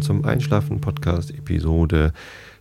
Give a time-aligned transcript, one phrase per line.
[0.00, 2.12] zum Einschlafen Podcast Episode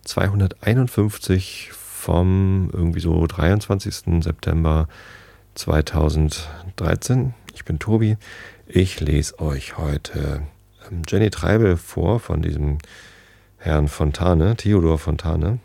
[0.03, 4.23] 251 vom irgendwie so 23.
[4.23, 4.87] September
[5.55, 7.33] 2013.
[7.53, 8.17] Ich bin Tobi.
[8.65, 10.41] Ich lese euch heute
[10.89, 12.79] ähm, Jenny Treibel vor von diesem
[13.57, 15.59] Herrn Fontane, Theodor Fontane.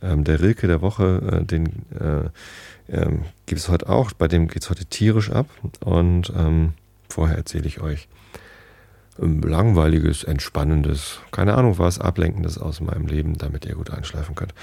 [0.00, 1.66] Ähm, der Rilke der Woche, äh, den
[1.98, 2.30] äh,
[2.90, 4.12] ähm, gibt es heute auch.
[4.12, 5.46] Bei dem geht es heute tierisch ab.
[5.80, 6.32] Und
[7.08, 8.08] vorher erzähle ich euch
[9.18, 14.54] langweiliges, entspannendes, keine Ahnung was, ablenkendes aus meinem Leben, damit ihr gut einschlafen könnt.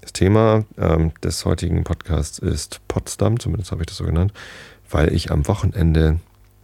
[0.00, 4.32] Das Thema ähm, des heutigen Podcasts ist Potsdam, zumindest habe ich das so genannt,
[4.90, 6.18] weil ich am Wochenende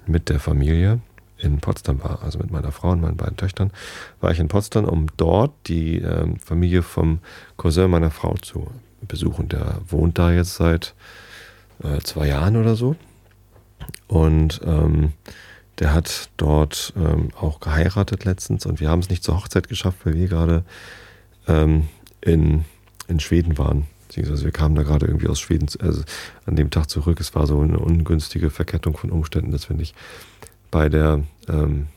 [0.06, 1.00] mit der Familie
[1.38, 3.70] in Potsdam war, also mit meiner Frau und meinen beiden Töchtern,
[4.20, 7.18] war ich in Potsdam, um dort die ähm, Familie vom
[7.56, 8.70] Cousin meiner Frau zu
[9.02, 9.48] besuchen.
[9.48, 10.95] Der wohnt da jetzt seit
[11.82, 12.96] äh, zwei Jahren oder so.
[14.06, 15.12] Und ähm,
[15.78, 19.98] der hat dort ähm, auch geheiratet letztens und wir haben es nicht zur Hochzeit geschafft,
[20.04, 20.65] weil wir gerade
[21.48, 21.88] ähm,
[22.21, 22.65] in,
[23.09, 23.87] in Schweden waren.
[24.09, 26.02] Beziehungsweise wir kamen da gerade irgendwie aus Schweden also
[26.46, 27.18] an dem Tag zurück.
[27.21, 29.96] Es war so eine ungünstige Verkettung von Umständen, dass wir nicht
[30.71, 31.88] bei der ähm,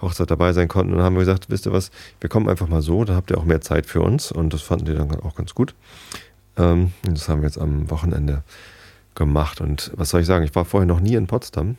[0.00, 0.92] Hochzeit dabei sein konnten.
[0.92, 1.90] Und dann haben wir gesagt, wisst ihr was,
[2.20, 4.62] wir kommen einfach mal so, da habt ihr auch mehr Zeit für uns und das
[4.62, 5.74] fanden die dann auch ganz gut.
[6.56, 8.42] Ähm, das haben wir jetzt am Wochenende
[9.14, 9.60] gemacht.
[9.60, 11.76] Und was soll ich sagen, ich war vorher noch nie in Potsdam.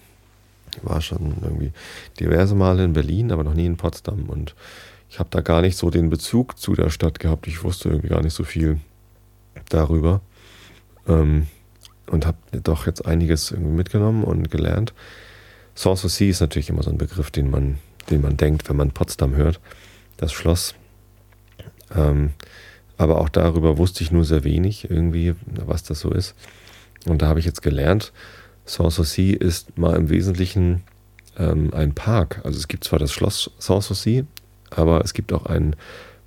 [0.75, 1.71] Ich war schon irgendwie
[2.19, 4.29] diverse Male in Berlin, aber noch nie in Potsdam.
[4.29, 4.55] Und
[5.09, 7.47] ich habe da gar nicht so den Bezug zu der Stadt gehabt.
[7.47, 8.80] Ich wusste irgendwie gar nicht so viel
[9.69, 10.21] darüber.
[11.07, 11.47] Ähm,
[12.07, 14.93] und habe doch jetzt einiges irgendwie mitgenommen und gelernt.
[15.75, 17.77] Sanssouci ist natürlich immer so ein Begriff, den man,
[18.09, 19.59] den man denkt, wenn man Potsdam hört.
[20.17, 20.75] Das Schloss.
[21.95, 22.33] Ähm,
[22.97, 26.35] aber auch darüber wusste ich nur sehr wenig irgendwie, was das so ist.
[27.05, 28.13] Und da habe ich jetzt gelernt,
[28.66, 30.83] Sanssouci ist mal im Wesentlichen
[31.38, 32.42] ähm, ein Park.
[32.44, 34.25] Also es gibt zwar das Schloss Sanssouci,
[34.70, 35.76] aber es gibt auch einen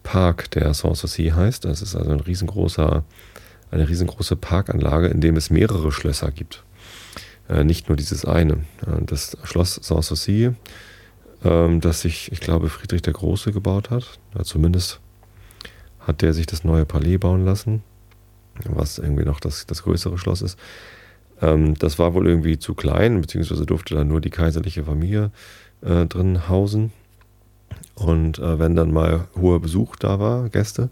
[0.03, 1.65] Park, der Sanssouci heißt.
[1.65, 3.05] Das ist also ein riesengroßer,
[3.71, 6.63] eine riesengroße Parkanlage, in dem es mehrere Schlösser gibt.
[7.49, 8.55] Äh, nicht nur dieses eine.
[8.87, 10.53] Äh, das Schloss Sanssouci,
[11.43, 14.19] äh, das sich, ich glaube, Friedrich der Große gebaut hat.
[14.37, 15.01] Ja, zumindest
[16.01, 17.83] hat der sich das neue Palais bauen lassen,
[18.65, 20.59] was irgendwie noch das, das größere Schloss ist.
[21.41, 25.31] Ähm, das war wohl irgendwie zu klein, beziehungsweise durfte da nur die kaiserliche Familie
[25.83, 26.93] äh, drin hausen.
[27.95, 30.91] Und äh, wenn dann mal hoher Besuch da war, Gäste,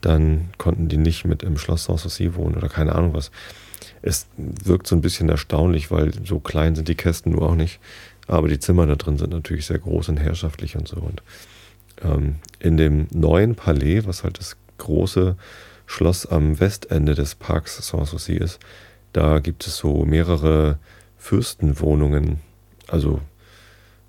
[0.00, 3.30] dann konnten die nicht mit im Schloss Sanssouci wohnen oder keine Ahnung was.
[4.02, 7.80] Es wirkt so ein bisschen erstaunlich, weil so klein sind die Kästen nur auch nicht.
[8.26, 10.96] Aber die Zimmer da drin sind natürlich sehr groß und herrschaftlich und so.
[10.96, 11.22] Und
[12.02, 15.36] ähm, in dem neuen Palais, was halt das große
[15.86, 18.60] Schloss am Westende des Parks Sanssouci ist,
[19.18, 20.78] da gibt es so mehrere
[21.16, 22.38] Fürstenwohnungen.
[22.86, 23.20] Also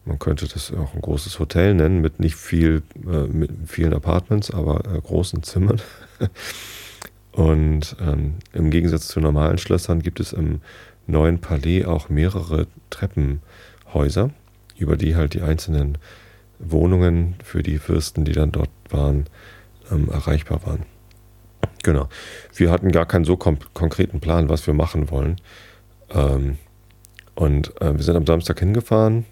[0.06, 4.52] man könnte das auch ein großes Hotel nennen mit nicht viel, äh, mit vielen Apartments,
[4.52, 5.82] aber äh, großen Zimmern.
[7.32, 10.62] Und ähm, im Gegensatz zu normalen Schlössern gibt es im
[11.08, 14.30] neuen Palais auch mehrere Treppenhäuser,
[14.78, 15.98] über die halt die einzelnen
[16.60, 19.26] Wohnungen für die Fürsten, die dann dort waren,
[19.92, 20.86] ähm, erreichbar waren.
[21.84, 22.10] Genau.
[22.54, 25.38] Wir hatten gar keinen so konkreten Plan, was wir machen wollen.
[26.10, 26.58] Ähm,
[27.36, 29.26] und äh, wir sind am Samstag hingefahren.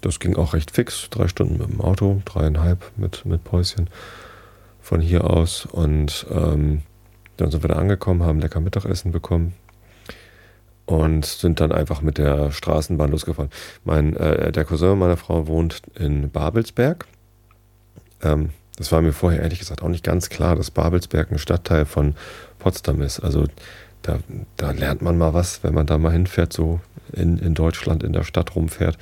[0.00, 1.08] Das ging auch recht fix.
[1.10, 3.90] Drei Stunden mit dem Auto, dreieinhalb mit, mit Päuschen
[4.80, 5.66] von hier aus.
[5.66, 6.82] Und ähm,
[7.36, 9.54] dann sind wir da angekommen, haben lecker Mittagessen bekommen
[10.86, 13.50] und sind dann einfach mit der Straßenbahn losgefahren.
[13.84, 17.06] Mein, äh, der Cousin meiner Frau wohnt in Babelsberg.
[18.22, 21.84] Ähm, das war mir vorher ehrlich gesagt auch nicht ganz klar, dass Babelsberg ein Stadtteil
[21.84, 22.14] von
[22.58, 23.20] Potsdam ist.
[23.20, 23.46] Also
[24.02, 24.18] da,
[24.56, 26.80] da lernt man mal was, wenn man da mal hinfährt, so
[27.12, 28.98] in, in Deutschland in der Stadt rumfährt.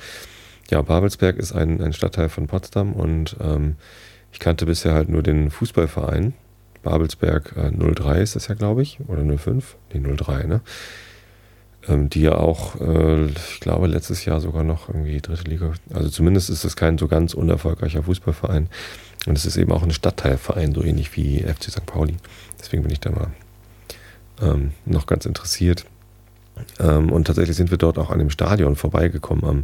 [0.69, 3.75] Ja, Babelsberg ist ein, ein Stadtteil von Potsdam und ähm,
[4.31, 6.33] ich kannte bisher halt nur den Fußballverein.
[6.83, 9.75] Babelsberg äh, 03 ist das ja, glaube ich, oder 05?
[9.93, 10.61] Nee, 03, ne?
[11.87, 15.73] ähm, die ja auch, äh, ich glaube, letztes Jahr sogar noch irgendwie dritte Liga.
[15.93, 18.69] Also zumindest ist es kein so ganz unerfolgreicher Fußballverein.
[19.25, 21.85] Und es ist eben auch ein Stadtteilverein, so ähnlich wie FC St.
[21.85, 22.17] Pauli.
[22.59, 23.31] Deswegen bin ich da mal
[24.41, 25.85] ähm, noch ganz interessiert.
[26.79, 29.63] Ähm, und tatsächlich sind wir dort auch an dem Stadion vorbeigekommen am,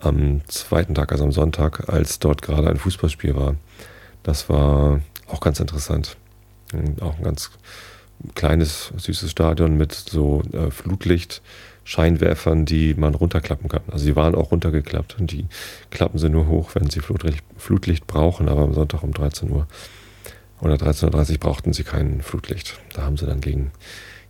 [0.00, 3.54] am zweiten Tag, also am Sonntag, als dort gerade ein Fußballspiel war.
[4.22, 6.16] Das war auch ganz interessant.
[7.00, 7.50] Auch ein ganz
[8.34, 10.70] kleines, süßes Stadion mit so äh,
[11.84, 13.82] Flutlicht-Scheinwerfern, die man runterklappen kann.
[13.90, 15.46] Also die waren auch runtergeklappt und die
[15.90, 19.66] klappen sie nur hoch, wenn sie Flutlicht, Flutlicht brauchen, aber am Sonntag um 13 Uhr
[20.60, 22.78] oder 13.30 Uhr brauchten sie kein Flutlicht.
[22.94, 23.72] Da haben sie dann gegen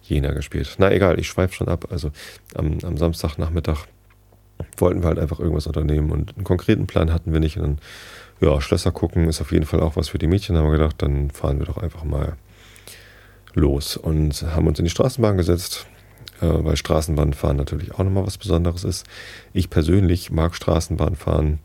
[0.02, 0.76] Jena gespielt.
[0.78, 1.88] Na egal, ich schweife schon ab.
[1.90, 2.10] Also
[2.54, 3.86] am, am Samstagnachmittag
[4.78, 7.58] wollten wir halt einfach irgendwas unternehmen und einen konkreten Plan hatten wir nicht.
[7.58, 7.78] Und dann,
[8.40, 10.96] ja, Schlösser gucken ist auf jeden Fall auch was für die Mädchen, haben wir gedacht,
[10.98, 12.36] dann fahren wir doch einfach mal
[13.54, 15.86] los und haben uns in die Straßenbahn gesetzt,
[16.42, 19.06] äh, weil Straßenbahnfahren natürlich auch nochmal was Besonderes ist.
[19.52, 21.60] Ich persönlich mag Straßenbahnfahren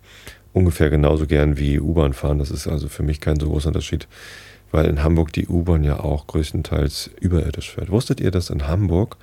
[0.53, 2.39] ungefähr genauso gern wie U-Bahn fahren.
[2.39, 4.07] Das ist also für mich kein so großer Unterschied,
[4.71, 7.91] weil in Hamburg die U-Bahn ja auch größtenteils überirdisch fährt.
[7.91, 9.18] Wusstet ihr, dass in Hamburg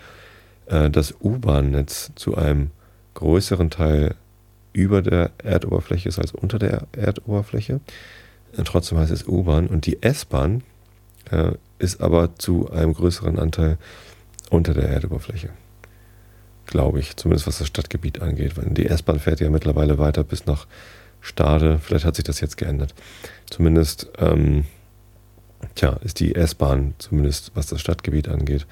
[0.66, 2.70] äh, das U-Bahn-Netz zu einem
[3.14, 4.16] größeren Teil
[4.72, 7.80] über der Erdoberfläche ist als unter der Erdoberfläche?
[8.56, 10.62] Äh, trotzdem heißt es U-Bahn und die S-Bahn
[11.30, 13.78] äh, ist aber zu einem größeren Anteil
[14.50, 15.50] unter der Erdoberfläche.
[16.67, 18.55] Glaube ich, zumindest was das Stadtgebiet angeht.
[18.56, 20.67] Die S-Bahn fährt ja mittlerweile weiter bis nach
[21.20, 21.79] Stade.
[21.79, 22.94] Vielleicht hat sich das jetzt geändert.
[23.50, 24.64] Zumindest, ähm,
[25.75, 28.67] tja, ist die S-Bahn, zumindest was das Stadtgebiet angeht,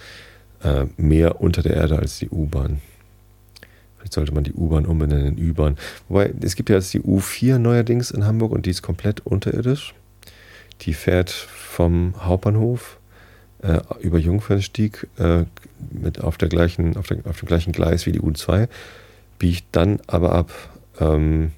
[0.63, 2.81] äh, mehr unter der Erde als die U-Bahn.
[3.97, 5.77] Vielleicht sollte man die U-Bahn umbenennen in U-Bahn.
[6.09, 9.95] Wobei, es gibt ja jetzt die U4 neuerdings in Hamburg und die ist komplett unterirdisch.
[10.83, 12.99] Die fährt vom Hauptbahnhof
[13.63, 15.45] äh, über Jungfernstieg äh,
[15.91, 18.69] mit auf, der gleichen, auf, der, auf dem gleichen Gleis wie die U2,
[19.39, 20.53] biegt dann aber ab
[21.01, 21.53] ähm,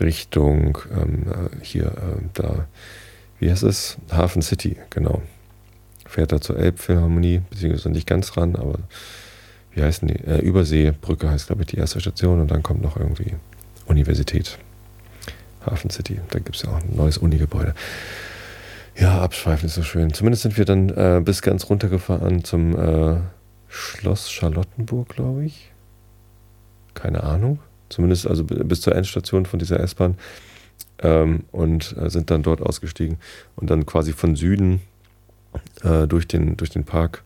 [0.00, 2.66] Richtung ähm, äh, hier, äh, da,
[3.38, 3.96] wie heißt es?
[4.10, 5.22] Hafen City, genau.
[6.06, 8.78] Fährt da zur Elbphilharmonie, beziehungsweise nicht ganz ran, aber
[9.72, 10.14] wie heißen die?
[10.24, 13.34] Äh, Überseebrücke heißt, glaube ich, die erste Station und dann kommt noch irgendwie
[13.86, 14.58] Universität.
[15.64, 17.74] Hafen City, da gibt es ja auch ein neues Uni-Gebäude.
[18.98, 20.12] Ja, abschweifen ist so schön.
[20.12, 23.20] Zumindest sind wir dann äh, bis ganz runtergefahren zum äh,
[23.68, 25.70] Schloss Charlottenburg, glaube ich.
[26.94, 27.58] Keine Ahnung.
[27.90, 30.16] Zumindest also bis zur Endstation von dieser S-Bahn.
[30.98, 33.18] Ähm, und äh, sind dann dort ausgestiegen
[33.54, 34.80] und dann quasi von Süden
[35.82, 37.22] äh, durch, den, durch den Park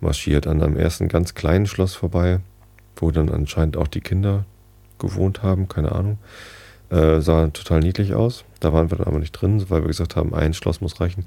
[0.00, 2.40] marschiert, an einem ersten ganz kleinen Schloss vorbei,
[2.96, 4.44] wo dann anscheinend auch die Kinder
[4.98, 6.18] gewohnt haben, keine Ahnung.
[6.90, 8.44] Äh, sah total niedlich aus.
[8.60, 11.26] Da waren wir dann aber nicht drin, weil wir gesagt haben, ein Schloss muss reichen.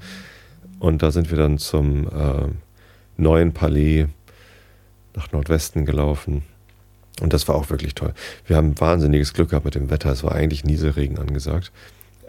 [0.78, 2.48] Und da sind wir dann zum äh,
[3.16, 4.06] neuen Palais
[5.14, 6.42] nach Nordwesten gelaufen.
[7.20, 8.14] Und das war auch wirklich toll.
[8.46, 10.10] Wir haben wahnsinniges Glück gehabt mit dem Wetter.
[10.10, 11.70] Es war eigentlich Nieselregen angesagt.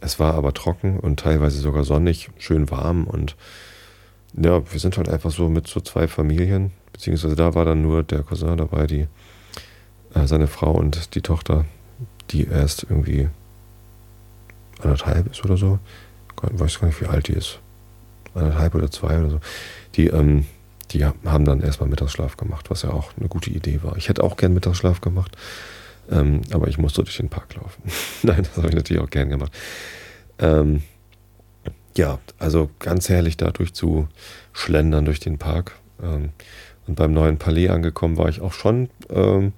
[0.02, 3.06] Es war aber trocken und teilweise sogar sonnig, schön warm.
[3.06, 3.36] Und
[4.36, 8.04] ja, wir sind halt einfach so mit so zwei Familien, beziehungsweise da war dann nur
[8.04, 9.08] der Cousin dabei, die,
[10.14, 11.66] äh, seine Frau und die Tochter
[12.34, 13.30] die erst irgendwie
[14.82, 15.80] anderthalb ist oder so.
[16.52, 17.60] Ich weiß gar nicht, wie alt die ist.
[18.34, 19.40] Anderthalb oder zwei oder so.
[19.96, 20.46] Die, ähm,
[20.92, 23.96] die haben dann erstmal Mittagsschlaf gemacht, was ja auch eine gute Idee war.
[23.98, 25.38] Ich hätte auch gern Mittagsschlaf gemacht,
[26.12, 27.84] ähm, aber ich musste durch den Park laufen.
[28.24, 29.52] Nein, das habe ich natürlich auch gern gemacht.
[30.40, 30.84] Ähm,
[31.96, 34.08] ja, also ganz herrlich dadurch zu
[34.52, 35.74] schlendern durch den Park.
[36.02, 36.30] Ähm,
[36.88, 39.54] und beim neuen Palais angekommen war ich auch schon ähm,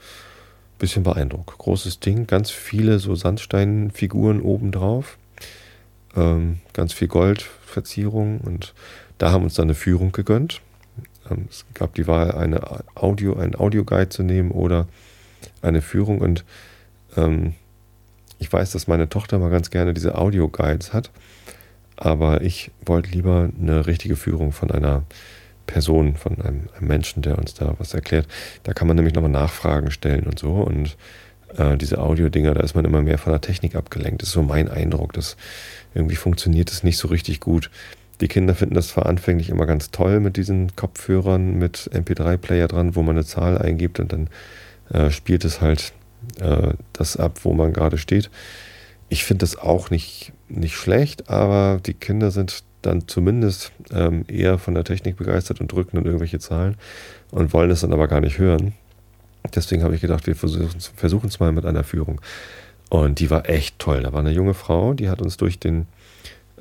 [0.78, 1.58] bisschen beeindruckt.
[1.58, 5.18] Großes Ding, ganz viele so Sandsteinfiguren obendrauf,
[6.16, 8.74] ähm, ganz viel Goldverzierung und
[9.18, 10.62] da haben uns dann eine Führung gegönnt.
[11.30, 12.62] Ähm, es gab die Wahl, eine
[12.96, 14.88] Audio, einen Audioguide zu nehmen oder
[15.62, 16.44] eine Führung und
[17.16, 17.54] ähm,
[18.38, 21.10] ich weiß, dass meine Tochter mal ganz gerne diese Audioguides hat,
[21.96, 25.04] aber ich wollte lieber eine richtige Führung von einer
[25.66, 28.28] Person, von einem, einem, Menschen, der uns da was erklärt.
[28.64, 30.52] Da kann man nämlich nochmal Nachfragen stellen und so.
[30.52, 30.98] Und
[31.58, 34.22] äh, diese Audio-Dinger, da ist man immer mehr von der Technik abgelenkt.
[34.22, 35.38] Das ist so mein Eindruck, dass
[35.94, 37.70] irgendwie funktioniert es nicht so richtig gut.
[38.22, 42.96] Die Kinder finden das zwar anfänglich immer ganz toll mit diesen Kopfhörern mit MP3-Player dran,
[42.96, 44.30] wo man eine Zahl eingibt und dann
[44.90, 45.94] äh, spielt es halt
[46.40, 48.30] äh, das ab, wo man gerade steht.
[49.10, 54.58] Ich finde das auch nicht, nicht schlecht, aber die Kinder sind dann zumindest ähm, eher
[54.58, 56.76] von der Technik begeistert und drücken dann irgendwelche Zahlen
[57.32, 58.74] und wollen es dann aber gar nicht hören.
[59.54, 62.22] Deswegen habe ich gedacht, wir versuchen es mal mit einer Führung.
[62.90, 64.04] Und die war echt toll.
[64.04, 65.88] Da war eine junge Frau, die hat uns durch den,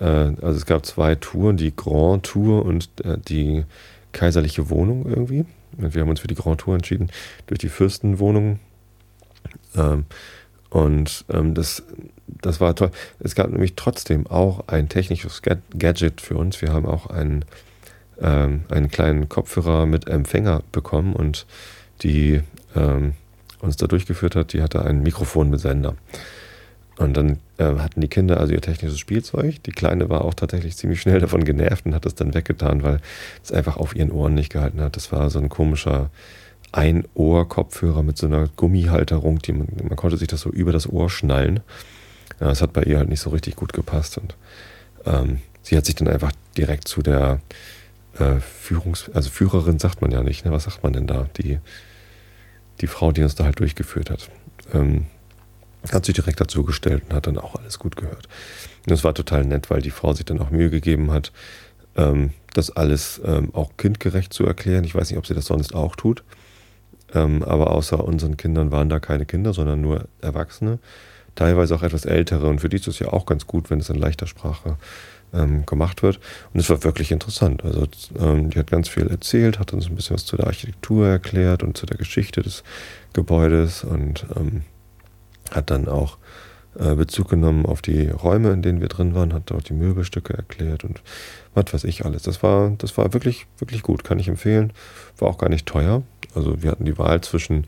[0.00, 3.64] äh, also es gab zwei Touren, die Grand Tour und äh, die
[4.12, 5.44] kaiserliche Wohnung irgendwie.
[5.76, 7.10] Und wir haben uns für die Grand Tour entschieden,
[7.46, 8.60] durch die Fürstenwohnung.
[9.76, 10.04] Ähm,
[10.74, 11.84] und ähm, das,
[12.26, 12.90] das war toll.
[13.20, 16.60] Es gab nämlich trotzdem auch ein technisches Gadget für uns.
[16.62, 17.44] Wir haben auch einen,
[18.20, 21.46] ähm, einen kleinen Kopfhörer mit Empfänger bekommen und
[22.02, 22.40] die
[22.74, 23.12] ähm,
[23.60, 25.94] uns da durchgeführt hat, die hatte ein Mikrofon mit Sender.
[26.98, 29.62] Und dann äh, hatten die Kinder also ihr technisches Spielzeug.
[29.62, 32.98] Die Kleine war auch tatsächlich ziemlich schnell davon genervt und hat es dann weggetan, weil
[33.44, 34.96] es einfach auf ihren Ohren nicht gehalten hat.
[34.96, 36.10] Das war so ein komischer
[36.74, 40.88] ein Ohr-Kopfhörer mit so einer Gummihalterung, die man, man konnte sich das so über das
[40.90, 41.60] Ohr schnallen.
[42.40, 44.34] Ja, das hat bei ihr halt nicht so richtig gut gepasst und
[45.06, 47.40] ähm, sie hat sich dann einfach direkt zu der
[48.18, 50.50] äh, Führungs-, also Führerin sagt man ja nicht, ne?
[50.50, 51.28] was sagt man denn da?
[51.36, 51.60] Die,
[52.80, 54.28] die Frau, die uns da halt durchgeführt hat,
[54.72, 55.06] ähm,
[55.92, 58.28] hat sich direkt dazu gestellt und hat dann auch alles gut gehört.
[58.84, 61.30] Und es war total nett, weil die Frau sich dann auch Mühe gegeben hat,
[61.94, 64.82] ähm, das alles ähm, auch kindgerecht zu erklären.
[64.82, 66.24] Ich weiß nicht, ob sie das sonst auch tut.
[67.14, 70.78] Ähm, aber außer unseren Kindern waren da keine Kinder, sondern nur Erwachsene.
[71.34, 72.48] Teilweise auch etwas ältere.
[72.48, 74.76] Und für die ist es ja auch ganz gut, wenn es in leichter Sprache
[75.32, 76.20] ähm, gemacht wird.
[76.52, 77.64] Und es war wirklich interessant.
[77.64, 77.86] Also
[78.18, 81.62] ähm, die hat ganz viel erzählt, hat uns ein bisschen was zu der Architektur erklärt
[81.62, 82.62] und zu der Geschichte des
[83.12, 84.62] Gebäudes und ähm,
[85.50, 86.18] hat dann auch
[86.78, 90.34] äh, Bezug genommen auf die Räume, in denen wir drin waren, hat auch die Möbelstücke
[90.34, 91.02] erklärt und
[91.54, 92.22] was weiß ich alles.
[92.22, 94.72] Das war, das war wirklich, wirklich gut, kann ich empfehlen.
[95.18, 96.02] War auch gar nicht teuer.
[96.34, 97.66] Also wir hatten die Wahl zwischen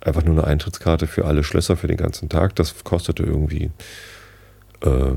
[0.00, 2.54] einfach nur eine Eintrittskarte für alle Schlösser für den ganzen Tag.
[2.56, 3.70] Das kostete irgendwie
[4.82, 5.16] äh,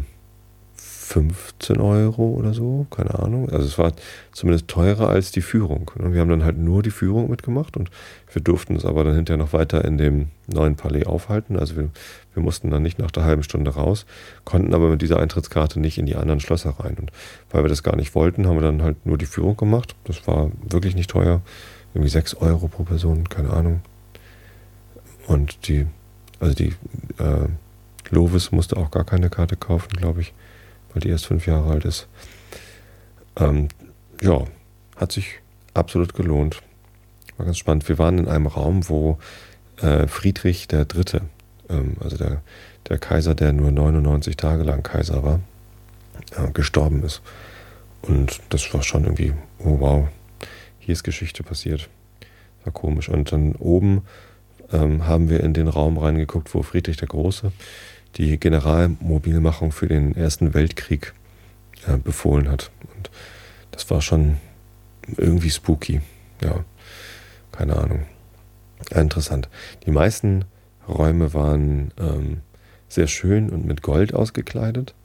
[1.09, 3.50] 15 Euro oder so, keine Ahnung.
[3.50, 3.93] Also es war
[4.31, 5.89] zumindest teurer als die Führung.
[5.95, 7.89] Wir haben dann halt nur die Führung mitgemacht und
[8.31, 11.57] wir durften uns aber dann hinterher noch weiter in dem neuen Palais aufhalten.
[11.57, 11.89] Also wir,
[12.36, 14.05] wir mussten dann nicht nach der halben Stunde raus,
[14.45, 16.95] konnten aber mit dieser Eintrittskarte nicht in die anderen Schlösser rein.
[17.00, 17.12] Und
[17.50, 19.95] weil wir das gar nicht wollten, haben wir dann halt nur die Führung gemacht.
[20.03, 21.41] Das war wirklich nicht teuer.
[21.93, 23.81] Irgendwie 6 Euro pro Person, keine Ahnung.
[25.27, 25.88] Und die,
[26.39, 26.75] also die
[27.17, 27.48] äh,
[28.10, 30.34] Lovis musste auch gar keine Karte kaufen, glaube ich
[30.93, 32.08] weil die erst fünf Jahre alt ist.
[33.38, 33.69] Ähm,
[34.22, 34.43] ja,
[34.96, 35.39] hat sich
[35.74, 36.62] absolut gelohnt.
[37.38, 37.88] War ganz spannend.
[37.88, 39.17] Wir waren in einem Raum, wo
[39.81, 41.22] äh, Friedrich der Dritte,
[41.69, 42.41] ähm, also der,
[42.89, 45.39] der Kaiser, der nur 99 Tage lang Kaiser war,
[46.36, 47.22] äh, gestorben ist.
[48.01, 50.08] Und das war schon irgendwie, oh wow,
[50.89, 51.88] hier ist Geschichte passiert.
[52.63, 53.10] War komisch.
[53.10, 54.01] Und dann oben
[54.74, 57.51] ähm, haben wir in den Raum reingeguckt, wo Friedrich der Große
[58.15, 61.13] die Generalmobilmachung für den Ersten Weltkrieg
[61.86, 62.72] äh, befohlen hat.
[62.96, 63.12] Und
[63.69, 64.38] das war schon
[65.15, 66.01] irgendwie spooky.
[66.41, 66.65] Ja,
[67.51, 68.08] keine Ahnung.
[68.89, 69.48] Interessant.
[69.86, 70.46] Die meisten
[70.88, 72.38] Räume waren ähm,
[72.88, 74.96] sehr schön und mit Gold ausgekleidet.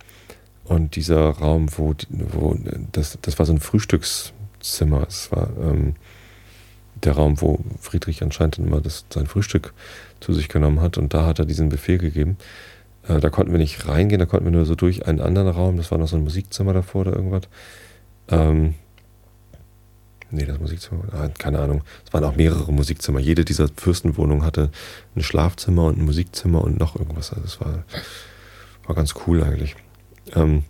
[0.65, 2.57] Und dieser Raum, wo, wo
[2.93, 3.61] das, das war so ein
[4.65, 5.07] Frühstückszimmer.
[5.07, 5.95] Es war ähm,
[7.03, 9.75] der Raum, wo Friedrich anscheinend immer das, sein Frühstück
[10.21, 10.97] zu sich genommen hat.
[10.97, 12.39] Und da hat er diesen Befehl gegeben.
[13.07, 15.77] Äh, da konnten wir nicht reingehen, da konnten wir nur so durch einen anderen Raum.
[15.77, 17.43] Das war noch so ein Musikzimmer davor oder irgendwas.
[18.29, 18.75] Ähm,
[20.31, 21.83] nee, das Musikzimmer, keine Ahnung.
[22.07, 23.21] Es waren auch mehrere Musikzimmer.
[23.21, 24.71] Jede dieser Fürstenwohnungen hatte
[25.15, 27.33] ein Schlafzimmer und ein Musikzimmer und noch irgendwas.
[27.33, 27.85] Also es war,
[28.87, 29.77] war ganz cool eigentlich.
[30.35, 30.65] Ähm,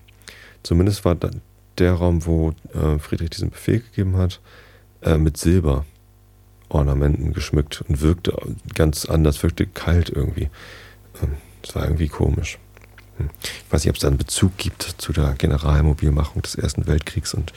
[0.65, 1.15] zumindest war
[1.79, 4.41] der Raum, wo äh, Friedrich diesen Befehl gegeben hat,
[5.03, 8.37] äh, mit Silberornamenten geschmückt und wirkte
[8.75, 10.49] ganz anders, wirkte kalt irgendwie.
[11.23, 12.59] Ähm, das war irgendwie komisch.
[13.19, 13.31] Hm.
[13.43, 17.35] Ich weiß nicht, ob es da einen Bezug gibt zu der Generalmobilmachung des Ersten Weltkriegs
[17.35, 17.53] und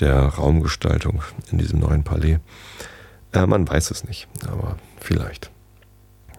[0.00, 2.38] der Raumgestaltung in diesem neuen Palais.
[3.32, 5.50] Äh, man weiß es nicht, aber vielleicht.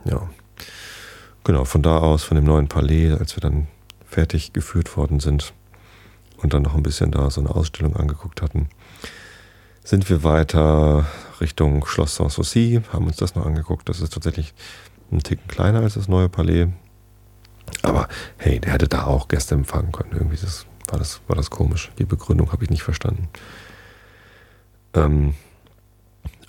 [0.06, 0.30] Ja.
[1.44, 3.68] Genau, von da aus, von dem neuen Palais, als wir dann
[4.06, 5.53] fertig geführt worden sind
[6.44, 8.68] und dann noch ein bisschen da so eine Ausstellung angeguckt hatten,
[9.84, 11.06] sind wir weiter
[11.42, 13.90] Richtung Schloss Sanssouci, haben uns das noch angeguckt.
[13.90, 14.54] Das ist tatsächlich
[15.12, 16.68] ein Ticken kleiner als das neue Palais,
[17.82, 18.08] aber
[18.38, 20.12] hey, der hätte da auch Gäste empfangen können.
[20.14, 21.92] Irgendwie das, war, das, war das komisch.
[21.98, 23.28] Die Begründung habe ich nicht verstanden.
[24.94, 25.34] Ähm,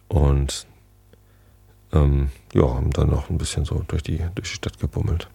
[0.09, 0.67] und
[1.93, 5.29] ähm, ja, haben dann noch ein bisschen so durch die, durch die Stadt gebummelt.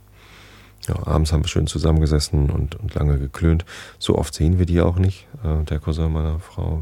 [0.89, 3.63] Ja, abends haben wir schön zusammengesessen und, und lange geklönt.
[3.99, 5.27] So oft sehen wir die auch nicht.
[5.43, 6.81] Äh, der Cousin meiner Frau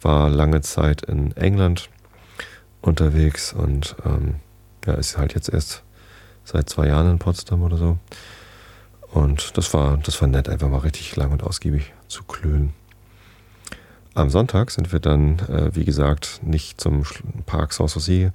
[0.00, 1.90] war lange Zeit in England
[2.80, 4.36] unterwegs und ähm,
[4.86, 5.82] ja, ist halt jetzt erst
[6.44, 7.98] seit zwei Jahren in Potsdam oder so.
[9.10, 12.72] Und das war, das war nett, einfach mal richtig lang und ausgiebig zu klönen.
[14.14, 17.04] Am Sonntag sind wir dann, äh, wie gesagt, nicht zum
[17.44, 18.30] Park Sanssouci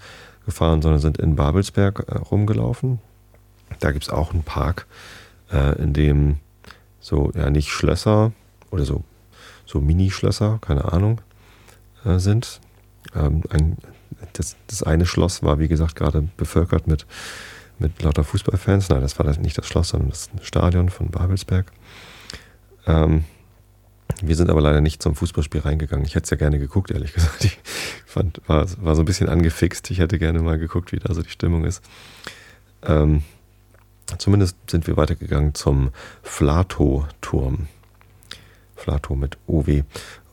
[0.45, 2.99] gefahren, sondern sind in Babelsberg äh, rumgelaufen.
[3.79, 4.87] Da gibt es auch einen Park,
[5.51, 6.37] äh, in dem
[6.99, 8.31] so, ja, nicht Schlösser
[8.71, 9.03] oder so,
[9.65, 11.21] so Mini-Schlösser, keine Ahnung,
[12.05, 12.59] äh, sind.
[13.15, 13.77] Ähm, ein,
[14.33, 17.05] das, das eine Schloss war, wie gesagt, gerade bevölkert mit
[17.79, 18.89] mit lauter Fußballfans.
[18.89, 21.71] Nein, das war nicht das Schloss, sondern das Stadion von Babelsberg.
[22.85, 23.25] Ähm,
[24.21, 26.05] wir sind aber leider nicht zum Fußballspiel reingegangen.
[26.05, 27.45] Ich hätte es ja gerne geguckt, ehrlich gesagt.
[27.45, 27.59] Ich
[28.05, 29.91] fand, war, war so ein bisschen angefixt.
[29.91, 31.83] Ich hätte gerne mal geguckt, wie da so die Stimmung ist.
[32.83, 33.23] Ähm,
[34.17, 35.91] zumindest sind wir weitergegangen zum
[36.23, 37.67] Flato-Turm.
[38.75, 39.83] Flato mit OW.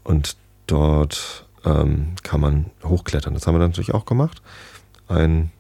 [0.03, 3.35] Und dort ähm, kann man hochklettern.
[3.35, 4.43] Das haben wir natürlich auch gemacht.
[5.09, 5.51] Ein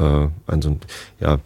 [0.00, 0.80] äh, ein so ein,
[1.20, 1.38] ja,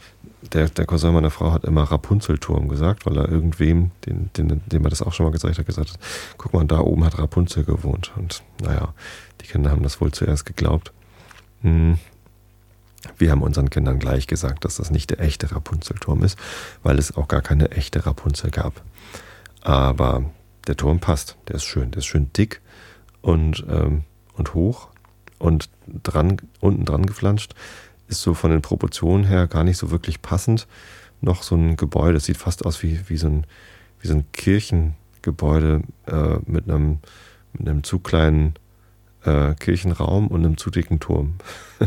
[0.52, 4.84] der, der Cousin meiner Frau hat immer Rapunzelturm gesagt, weil er irgendwem, den, den, dem
[4.84, 5.98] er das auch schon mal gezeigt hat, gesagt hat,
[6.38, 8.12] guck mal, da oben hat Rapunzel gewohnt.
[8.16, 8.94] Und naja,
[9.40, 10.92] die Kinder haben das wohl zuerst geglaubt.
[11.62, 11.98] Hm.
[13.18, 16.38] Wir haben unseren Kindern gleich gesagt, dass das nicht der echte Rapunzelturm ist,
[16.82, 18.82] weil es auch gar keine echte Rapunzel gab.
[19.60, 20.24] Aber
[20.66, 22.60] der Turm passt, der ist schön, der ist schön dick
[23.22, 24.88] und, ähm, und hoch
[25.38, 25.68] und
[26.02, 27.54] dran, unten dran geflanscht.
[28.08, 30.66] Ist so von den Proportionen her gar nicht so wirklich passend.
[31.20, 33.46] Noch so ein Gebäude, das sieht fast aus wie, wie, so, ein,
[34.00, 36.98] wie so ein Kirchengebäude äh, mit, einem,
[37.54, 38.54] mit einem zu kleinen
[39.24, 41.34] äh, Kirchenraum und einem zu dicken Turm.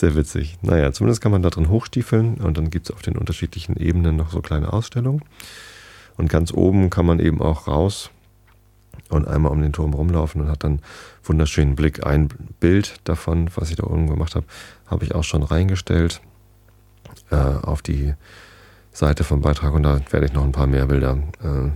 [0.00, 0.56] Sehr witzig.
[0.62, 4.16] Naja, zumindest kann man da drin hochstiefeln und dann gibt es auf den unterschiedlichen Ebenen
[4.16, 5.22] noch so kleine Ausstellungen.
[6.16, 8.08] Und ganz oben kann man eben auch raus
[9.10, 10.80] und einmal um den Turm rumlaufen und hat dann
[11.22, 12.06] wunderschönen Blick.
[12.06, 12.28] Ein
[12.60, 14.46] Bild davon, was ich da oben gemacht habe,
[14.86, 16.22] habe ich auch schon reingestellt
[17.30, 18.14] äh, auf die
[18.92, 21.68] Seite vom Beitrag und da werde ich noch ein paar mehr Bilder äh,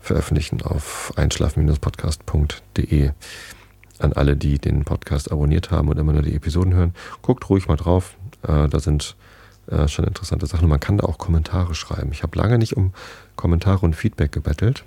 [0.00, 3.10] veröffentlichen auf einschlafen-podcast.de.
[4.02, 7.68] An alle, die den Podcast abonniert haben und immer nur die Episoden hören, guckt ruhig
[7.68, 8.16] mal drauf.
[8.42, 9.16] Äh, da sind
[9.68, 10.64] äh, schon interessante Sachen.
[10.64, 12.10] Und man kann da auch Kommentare schreiben.
[12.12, 12.92] Ich habe lange nicht um
[13.36, 14.84] Kommentare und Feedback gebettelt.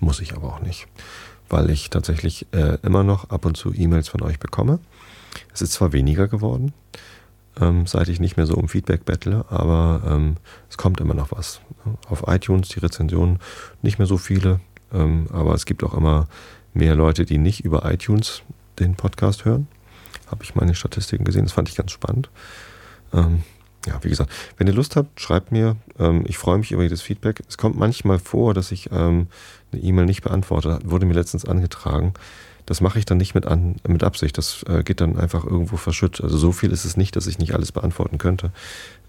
[0.00, 0.86] Muss ich aber auch nicht,
[1.48, 4.78] weil ich tatsächlich äh, immer noch ab und zu E-Mails von euch bekomme.
[5.52, 6.72] Es ist zwar weniger geworden,
[7.60, 10.36] ähm, seit ich nicht mehr so um Feedback bettle, aber ähm,
[10.70, 11.60] es kommt immer noch was.
[12.08, 13.40] Auf iTunes die Rezensionen
[13.82, 14.60] nicht mehr so viele,
[14.92, 16.28] ähm, aber es gibt auch immer
[16.74, 18.42] mehr Leute, die nicht über iTunes
[18.78, 19.68] den Podcast hören.
[20.30, 22.30] Habe ich meine Statistiken gesehen, das fand ich ganz spannend.
[23.12, 23.42] Ähm,
[23.86, 25.76] ja, wie gesagt, wenn ihr Lust habt, schreibt mir.
[25.98, 27.42] Ähm, ich freue mich über jedes Feedback.
[27.48, 29.28] Es kommt manchmal vor, dass ich ähm,
[29.72, 30.78] eine E-Mail nicht beantworte.
[30.84, 32.14] Wurde mir letztens angetragen.
[32.66, 34.38] Das mache ich dann nicht mit, an, mit Absicht.
[34.38, 36.22] Das äh, geht dann einfach irgendwo verschütt.
[36.22, 38.52] Also so viel ist es nicht, dass ich nicht alles beantworten könnte.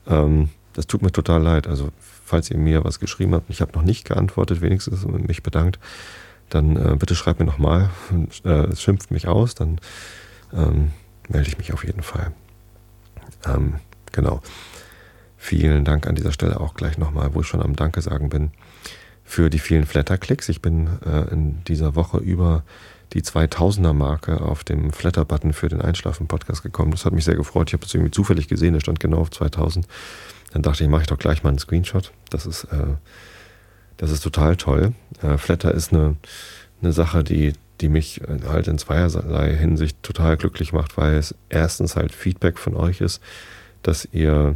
[0.07, 1.67] Ähm, das tut mir total leid.
[1.67, 1.89] Also
[2.25, 5.79] falls ihr mir was geschrieben habt ich habe noch nicht geantwortet, wenigstens mich bedankt,
[6.49, 7.89] dann äh, bitte schreibt mir nochmal.
[8.43, 9.79] Äh, es schimpft mich aus, dann
[10.53, 10.91] ähm,
[11.27, 12.31] melde ich mich auf jeden Fall.
[13.45, 13.75] Ähm,
[14.15, 14.41] Genau.
[15.37, 18.51] Vielen Dank an dieser Stelle auch gleich nochmal, wo ich schon am Danke sagen bin,
[19.23, 20.49] für die vielen Flatter-Klicks.
[20.49, 22.63] Ich bin äh, in dieser Woche über
[23.13, 26.91] die 2000er-Marke auf dem Flatter-Button für den Einschlafen-Podcast gekommen.
[26.91, 27.69] Das hat mich sehr gefreut.
[27.69, 29.85] Ich habe das irgendwie zufällig gesehen, der stand genau auf 2000.
[30.53, 32.13] Dann dachte ich, mache ich doch gleich mal einen Screenshot.
[32.29, 32.95] Das ist, äh,
[33.97, 34.93] das ist total toll.
[35.21, 36.15] Äh, Flatter ist eine,
[36.81, 41.95] eine Sache, die, die mich halt in zweierlei Hinsicht total glücklich macht, weil es erstens
[41.95, 43.21] halt Feedback von euch ist,
[43.83, 44.55] dass ihr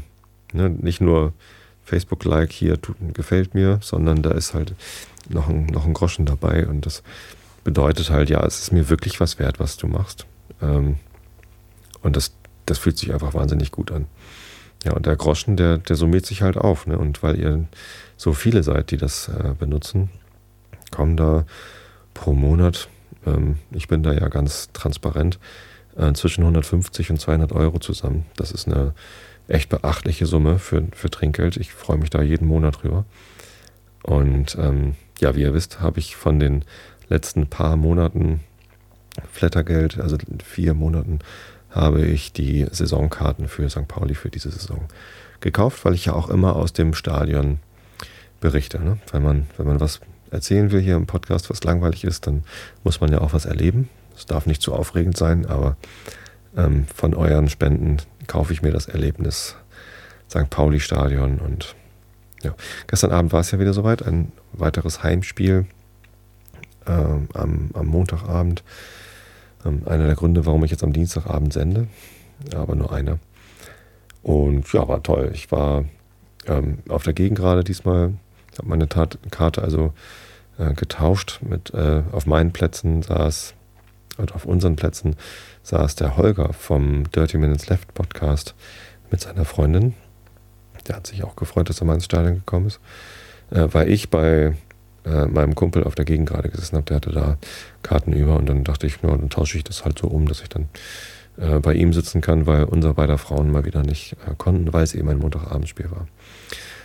[0.54, 1.34] ne, nicht nur
[1.86, 4.74] Facebook-Like hier tut, gefällt mir, sondern da ist halt
[5.28, 7.04] noch ein, noch ein Groschen dabei und das
[7.64, 10.26] bedeutet halt, ja, es ist mir wirklich was wert, was du machst.
[10.62, 10.96] Ähm,
[12.02, 12.34] und das,
[12.66, 14.06] das fühlt sich einfach wahnsinnig gut an.
[14.84, 16.88] Ja, und der Groschen, der, der summiert sich halt auf.
[16.88, 16.98] Ne?
[16.98, 17.66] Und weil ihr
[18.18, 20.10] so viele seid, die das äh, benutzen,
[20.92, 21.46] kommen da
[22.14, 22.88] pro Monat,
[23.26, 25.40] ähm, ich bin da ja ganz transparent,
[25.98, 28.26] äh, zwischen 150 und 200 Euro zusammen.
[28.36, 28.94] Das ist eine
[29.48, 31.58] echt beachtliche Summe für, für Trinkgeld.
[31.58, 33.06] Ich freue mich da jeden Monat drüber.
[34.04, 36.64] Und ähm, ja, wie ihr wisst, habe ich von den
[37.10, 38.40] letzten paar Monaten
[39.32, 41.20] Flattergeld, also vier Monaten,
[41.72, 43.88] habe ich die Saisonkarten für St.
[43.88, 44.86] Pauli für diese Saison
[45.40, 47.60] gekauft, weil ich ja auch immer aus dem Stadion
[48.40, 48.80] berichte.
[48.80, 48.98] Ne?
[49.12, 50.00] Wenn, man, wenn man was
[50.32, 52.44] erzählen will hier im Podcast, was langweilig ist, dann
[52.84, 53.90] muss man ja auch was erleben.
[54.16, 55.78] Es darf nicht zu aufregend sein, aber
[56.56, 59.56] ähm, von euren Spenden kaufe ich mir das Erlebnis
[60.30, 60.50] St.
[60.50, 61.76] Pauli Stadion und
[62.44, 62.54] ja,
[62.88, 65.66] gestern Abend war es ja wieder soweit, ein weiteres Heimspiel
[66.88, 68.64] ähm, am, am, Montagabend.
[69.66, 71.88] Ähm, einer der Gründe, warum ich jetzt am Dienstagabend sende,
[72.56, 73.20] aber nur einer.
[74.24, 75.32] Und ja, war toll.
[75.34, 75.86] Ich war
[76.46, 78.14] ähm, auf der Gegend gerade diesmal,
[78.58, 79.94] habe meine Tat Karte also
[80.58, 81.40] äh, getauscht.
[81.42, 83.54] Mit, äh, auf meinen Plätzen saß
[84.18, 85.16] und auf unseren Plätzen
[85.64, 88.56] saß der Holger vom Dirty Minutes Left Podcast
[89.12, 89.94] mit seiner Freundin.
[90.88, 92.80] Der hat sich auch gefreut, dass er mal ins Stadion gekommen ist.
[93.52, 94.56] Äh, weil ich bei
[95.06, 97.38] äh, meinem Kumpel auf der Gegend gerade gesessen habe, der hatte da
[97.84, 100.42] Karten über und dann dachte ich, nur, dann tausche ich das halt so um, dass
[100.42, 100.70] ich dann
[101.38, 104.84] äh, bei ihm sitzen kann, weil unsere beiden Frauen mal wieder nicht äh, konnten, weil
[104.84, 106.08] es eben ein Montagabendspiel war.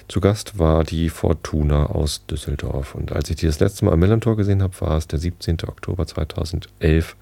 [0.07, 2.95] Zu Gast war die Fortuna aus Düsseldorf.
[2.95, 5.59] Und als ich die das letzte Mal am Millantor gesehen habe, war es der 17.
[5.67, 7.17] Oktober 2011.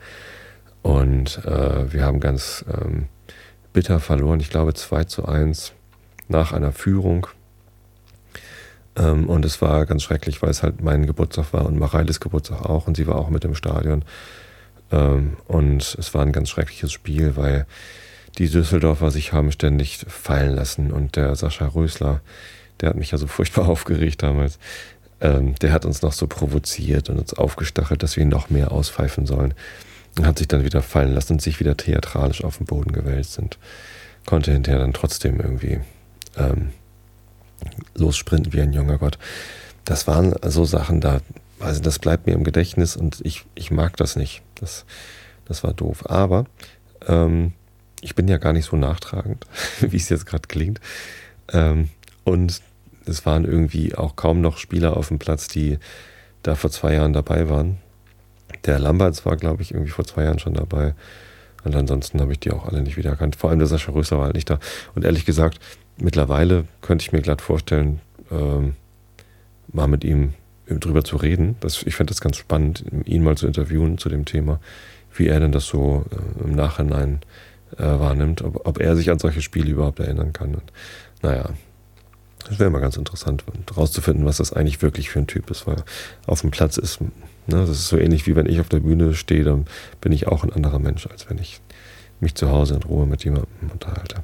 [0.83, 3.07] Und äh, wir haben ganz ähm,
[3.72, 4.40] bitter verloren.
[4.40, 5.72] Ich glaube 2 zu 1
[6.28, 7.28] nach einer Führung.
[8.96, 12.64] Ähm, und es war ganz schrecklich, weil es halt mein Geburtstag war und Mareiles Geburtstag
[12.64, 12.87] auch.
[12.87, 14.05] Und sie war auch mit im Stadion.
[14.90, 17.66] Ähm, und es war ein ganz schreckliches Spiel, weil
[18.38, 20.92] die Düsseldorfer sich haben ständig fallen lassen.
[20.92, 22.20] Und der Sascha Rösler,
[22.81, 24.59] der hat mich ja so furchtbar aufgeregt damals.
[25.20, 28.72] Ähm, der hat uns noch so provoziert und uns aufgestachelt, dass wir ihn noch mehr
[28.72, 29.55] auspfeifen sollen.
[30.18, 33.38] Und hat sich dann wieder fallen lassen und sich wieder theatralisch auf den Boden gewälzt.
[33.38, 33.59] Und
[34.26, 35.81] konnte hinterher dann trotzdem irgendwie
[36.37, 36.70] ähm,
[37.94, 39.18] lossprinten wie ein junger Gott.
[39.85, 41.20] Das waren so Sachen, da,
[41.61, 44.42] also das bleibt mir im Gedächtnis und ich, ich mag das nicht.
[44.57, 44.85] Das,
[45.46, 46.09] das war doof.
[46.09, 46.46] Aber
[47.07, 47.53] ähm,
[48.01, 49.46] ich bin ja gar nicht so nachtragend,
[49.81, 50.81] wie es jetzt gerade klingt.
[51.53, 51.88] Ähm,
[52.25, 52.61] und
[53.07, 55.79] es waren irgendwie auch kaum noch Spieler auf dem Platz, die
[56.42, 57.79] da vor zwei Jahren dabei waren.
[58.64, 60.94] Der Lamberts war, glaube ich, irgendwie vor zwei Jahren schon dabei.
[61.64, 63.37] Und ansonsten habe ich die auch alle nicht wiedererkannt.
[63.37, 64.59] Vor allem der Sascha Röser war halt nicht da.
[64.94, 65.61] Und ehrlich gesagt,
[66.02, 68.74] mittlerweile könnte ich mir glatt vorstellen, ähm,
[69.72, 70.34] mal mit ihm
[70.66, 71.56] drüber zu reden.
[71.60, 74.60] Das, ich fände das ganz spannend, ihn mal zu interviewen zu dem Thema,
[75.14, 77.20] wie er denn das so äh, im Nachhinein
[77.78, 80.54] äh, wahrnimmt, ob, ob, er sich an solche Spiele überhaupt erinnern kann.
[80.54, 80.72] Und,
[81.22, 81.50] naja,
[82.48, 85.82] das wäre mal ganz interessant, herauszufinden, was das eigentlich wirklich für ein Typ ist, weil
[86.26, 87.10] auf dem Platz ist, ne,
[87.46, 89.66] das ist so ähnlich wie wenn ich auf der Bühne stehe, dann
[90.00, 91.60] bin ich auch ein anderer Mensch, als wenn ich
[92.20, 94.22] mich zu Hause in Ruhe mit jemandem unterhalte.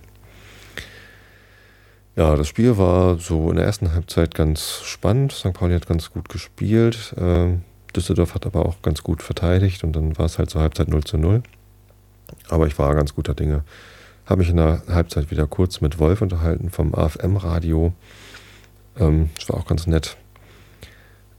[2.19, 5.31] Ja, das Spiel war so in der ersten Halbzeit ganz spannend.
[5.31, 5.53] St.
[5.53, 7.15] Pauli hat ganz gut gespielt.
[7.17, 7.63] Ähm,
[7.95, 11.05] Düsseldorf hat aber auch ganz gut verteidigt und dann war es halt zur Halbzeit 0
[11.05, 11.45] zu 0.
[12.49, 13.63] Aber ich war ganz guter Dinge.
[14.27, 17.93] Habe mich in der Halbzeit wieder kurz mit Wolf unterhalten vom AFM-Radio.
[18.99, 20.17] Ähm, das war auch ganz nett.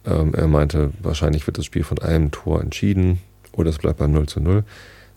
[0.05, 3.19] Ähm, er meinte, wahrscheinlich wird das Spiel von einem Tor entschieden
[3.51, 4.63] oder es bleibt beim 0 zu 0.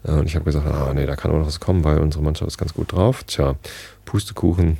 [0.02, 2.24] Äh, und ich habe gesagt, ah, nee, da kann auch noch was kommen, weil unsere
[2.24, 3.22] Mannschaft ist ganz gut drauf.
[3.22, 3.54] Tja,
[4.04, 4.78] Pustekuchen.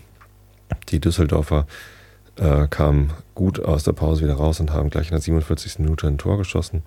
[0.89, 1.67] Die Düsseldorfer
[2.37, 5.79] äh, kamen gut aus der Pause wieder raus und haben gleich in der 47.
[5.79, 6.83] Minute ein Tor geschossen.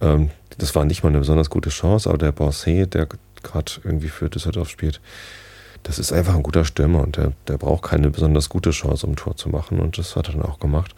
[0.00, 3.08] Ähm, das war nicht mal eine besonders gute Chance, aber der Borsé, der
[3.42, 5.00] gerade irgendwie für Düsseldorf spielt,
[5.82, 9.12] das ist einfach ein guter Stürmer und der, der braucht keine besonders gute Chance, um
[9.12, 10.94] ein Tor zu machen und das hat er dann auch gemacht.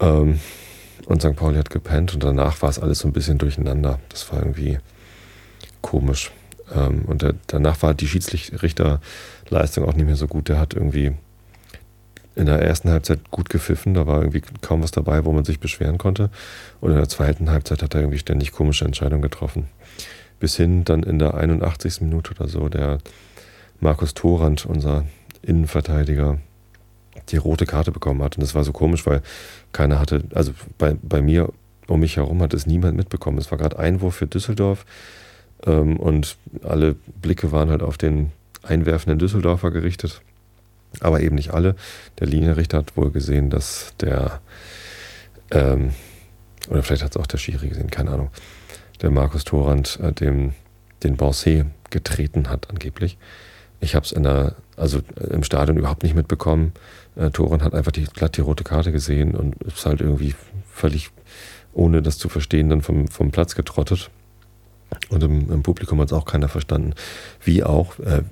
[0.00, 0.40] Ähm,
[1.06, 1.36] und St.
[1.36, 3.98] Pauli hat gepennt und danach war es alles so ein bisschen durcheinander.
[4.08, 4.78] Das war irgendwie
[5.82, 6.32] komisch.
[6.74, 8.06] Ähm, und der, danach war die
[9.44, 10.48] Schiedsrichterleistung auch nicht mehr so gut.
[10.48, 11.12] Der hat irgendwie
[12.36, 15.60] in der ersten Halbzeit gut gepfiffen, da war irgendwie kaum was dabei, wo man sich
[15.60, 16.30] beschweren konnte.
[16.80, 19.68] Und in der zweiten Halbzeit hat er irgendwie ständig komische Entscheidungen getroffen
[20.40, 22.00] bis hin dann in der 81.
[22.02, 22.98] Minute oder so der
[23.80, 25.04] Markus Thorand, unser
[25.42, 26.38] Innenverteidiger,
[27.28, 28.36] die rote Karte bekommen hat.
[28.36, 29.22] Und das war so komisch, weil
[29.72, 31.50] keiner hatte, also bei, bei mir
[31.86, 33.38] um mich herum hat es niemand mitbekommen.
[33.38, 34.84] Es war gerade Einwurf für Düsseldorf
[35.64, 38.32] ähm, und alle Blicke waren halt auf den
[38.66, 40.22] einwerfenden Düsseldorfer gerichtet.
[41.00, 41.74] Aber eben nicht alle.
[42.20, 44.40] Der Linienrichter hat wohl gesehen, dass der,
[45.50, 45.90] ähm,
[46.68, 48.30] oder vielleicht hat es auch der Schiri gesehen, keine Ahnung,
[49.02, 50.54] der Markus Thorand äh, dem,
[51.02, 53.18] den Borsé getreten hat, angeblich.
[53.80, 56.72] Ich habe es in der, also äh, im Stadion überhaupt nicht mitbekommen.
[57.16, 60.34] Äh, Thorand hat einfach die, glatt die rote Karte gesehen und ist halt irgendwie
[60.70, 61.10] völlig,
[61.72, 64.10] ohne das zu verstehen, dann vom, vom Platz getrottet.
[65.08, 66.94] Und im, im Publikum hat es auch keiner verstanden.
[67.42, 68.22] Wie auch, äh,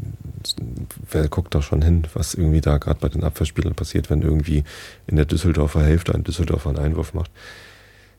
[1.10, 4.64] wer guckt da schon hin, was irgendwie da gerade bei den Abwehrspielern passiert, wenn irgendwie
[5.06, 7.30] in der Düsseldorfer Hälfte ein Düsseldorfer einen Einwurf macht.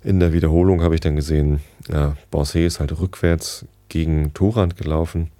[0.03, 5.31] In der Wiederholung habe ich dann gesehen, ja, Borsé ist halt rückwärts gegen Torand gelaufen.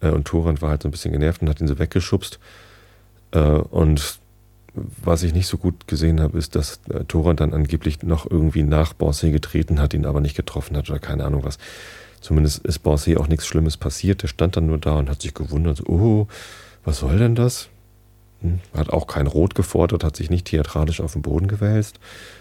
[0.00, 2.38] Äh, und Torand war halt so ein bisschen genervt und hat ihn so weggeschubst.
[3.32, 4.18] Äh, und
[4.74, 8.62] was ich nicht so gut gesehen habe, ist, dass äh, Torand dann angeblich noch irgendwie
[8.62, 11.58] nach Borsé getreten hat, ihn aber nicht getroffen hat oder keine Ahnung was.
[12.20, 14.22] Zumindest ist Borsé auch nichts Schlimmes passiert.
[14.22, 16.28] Der stand dann nur da und hat sich gewundert, so, oh,
[16.84, 17.68] was soll denn das?
[18.40, 21.98] Hm, hat auch kein Rot gefordert, hat sich nicht theatralisch auf den Boden gewälzt.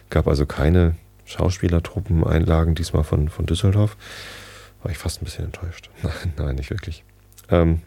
[0.09, 3.97] Gab also keine Schauspielertruppen einlagen, diesmal von, von Düsseldorf.
[4.83, 5.89] War ich fast ein bisschen enttäuscht.
[6.03, 7.03] Nein, nein, nicht wirklich.
[7.49, 7.81] Ähm,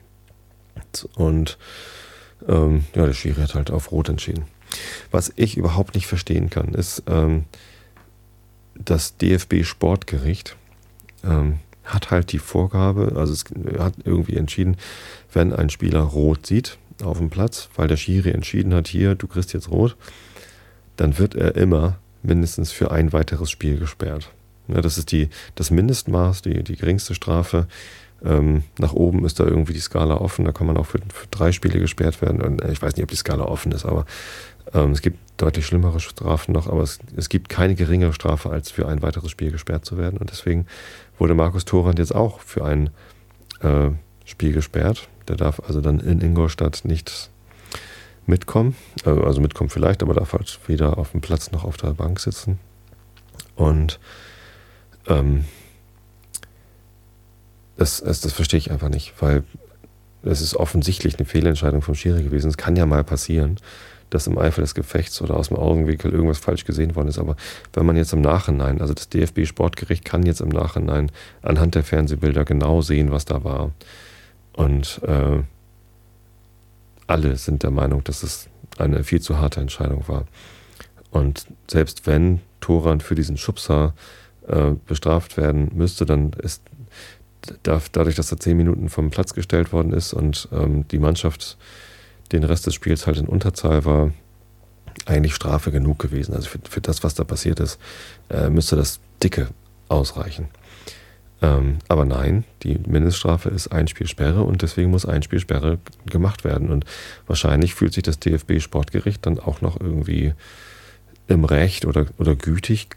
[1.17, 1.59] und
[2.49, 4.45] ähm, ja, der Schiri hat halt auf Rot entschieden.
[5.11, 7.45] Was ich überhaupt nicht verstehen kann, ist, ähm,
[8.75, 10.57] das DFB-Sportgericht
[11.25, 13.45] ähm, hat halt die Vorgabe, also es
[13.79, 14.77] hat irgendwie entschieden,
[15.33, 19.27] wenn ein Spieler rot sieht auf dem Platz, weil der Schiri entschieden hat, hier, du
[19.27, 19.97] kriegst jetzt rot,
[20.97, 24.31] dann wird er immer mindestens für ein weiteres Spiel gesperrt.
[24.69, 27.67] Ja, das ist die, das Mindestmaß, die, die geringste Strafe.
[28.25, 31.27] Ähm, nach oben ist da irgendwie die Skala offen, da kann man auch für, für
[31.31, 32.41] drei Spiele gesperrt werden.
[32.41, 34.07] Und äh, ich weiß nicht, ob die Skala offen ist, aber
[34.73, 38.71] ähm, es gibt deutlich schlimmere Strafen noch, aber es, es gibt keine geringere Strafe, als
[38.71, 40.19] für ein weiteres Spiel gesperrt zu werden.
[40.19, 40.67] Und deswegen
[41.19, 42.91] wurde Markus Thorand jetzt auch für ein
[43.61, 43.91] äh,
[44.25, 45.09] Spiel gesperrt.
[45.29, 47.31] Der darf also dann in Ingolstadt nicht
[48.27, 48.77] mitkommen.
[49.05, 52.21] Äh, also mitkommen vielleicht, aber darf halt weder auf dem Platz noch auf der Bank
[52.21, 52.59] sitzen.
[53.57, 54.01] Und
[55.07, 55.45] ähm,
[57.77, 59.45] das, das, das verstehe ich einfach nicht, weil
[60.23, 62.49] es ist offensichtlich eine Fehlentscheidung vom Schiri gewesen.
[62.49, 63.57] Es kann ja mal passieren,
[64.11, 67.19] dass im Eifer des Gefechts oder aus dem Augenwinkel irgendwas falsch gesehen worden ist.
[67.19, 67.37] Aber
[67.73, 71.11] wenn man jetzt im Nachhinein, also das DFB-Sportgericht kann jetzt im Nachhinein
[71.43, 73.73] anhand der Fernsehbilder genau sehen, was da war.
[74.53, 75.43] Und äh,
[77.07, 80.25] alle sind der Meinung, dass es eine viel zu harte Entscheidung war.
[81.11, 83.95] Und selbst wenn Toran für diesen Schubser
[84.47, 86.63] äh, bestraft werden müsste, dann ist
[87.63, 91.57] dadurch, dass er zehn Minuten vom Platz gestellt worden ist und ähm, die Mannschaft
[92.33, 94.13] den Rest des Spiels halt in Unterzahl war,
[95.07, 96.35] eigentlich Strafe genug gewesen.
[96.35, 97.79] Also für, für das, was da passiert ist,
[98.31, 99.49] äh, müsste das dicke
[99.89, 100.49] ausreichen.
[101.43, 106.71] Ähm, aber nein, die Mindeststrafe ist ein Spielsperre und deswegen muss ein Spielsperre gemacht werden.
[106.71, 106.85] Und
[107.27, 110.33] wahrscheinlich fühlt sich das DFB-Sportgericht dann auch noch irgendwie
[111.27, 112.89] im Recht oder, oder gütig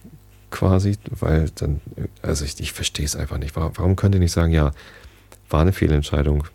[0.51, 1.81] quasi, weil dann,
[2.21, 3.55] also ich, ich verstehe es einfach nicht.
[3.55, 4.71] Warum, warum könnt ihr nicht sagen, ja,
[5.49, 6.45] war eine Fehlentscheidung,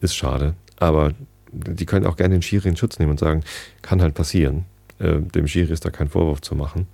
[0.00, 1.12] ist schade, aber
[1.52, 3.42] die können auch gerne den Schiri in Schutz nehmen und sagen,
[3.82, 4.66] kann halt passieren.
[4.98, 6.86] Äh, dem Schiri ist da kein Vorwurf zu machen.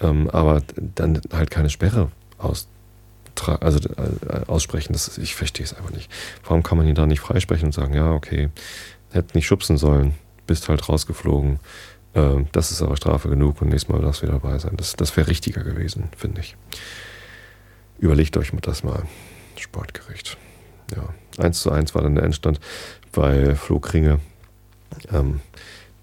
[0.00, 2.68] Ähm, aber dann halt keine Sperre aus,
[3.60, 4.92] also, äh, aussprechen.
[4.92, 6.10] Das ich verstehe es einfach nicht.
[6.44, 8.50] Warum kann man ihn da nicht freisprechen und sagen, ja, okay,
[9.10, 10.14] hätte nicht schubsen sollen,
[10.46, 11.60] bist halt rausgeflogen.
[12.18, 14.76] Äh, das ist aber Strafe genug und nächstes Mal darfst du wieder dabei sein.
[14.76, 16.56] Das, das wäre richtiger gewesen, finde ich.
[17.98, 19.02] Überlegt euch das mal.
[19.56, 20.36] Sportgericht.
[20.94, 21.08] Ja,
[21.42, 22.60] 1 zu 1 war dann der Endstand
[23.12, 24.20] bei Flo Kringe,
[25.12, 25.40] ähm,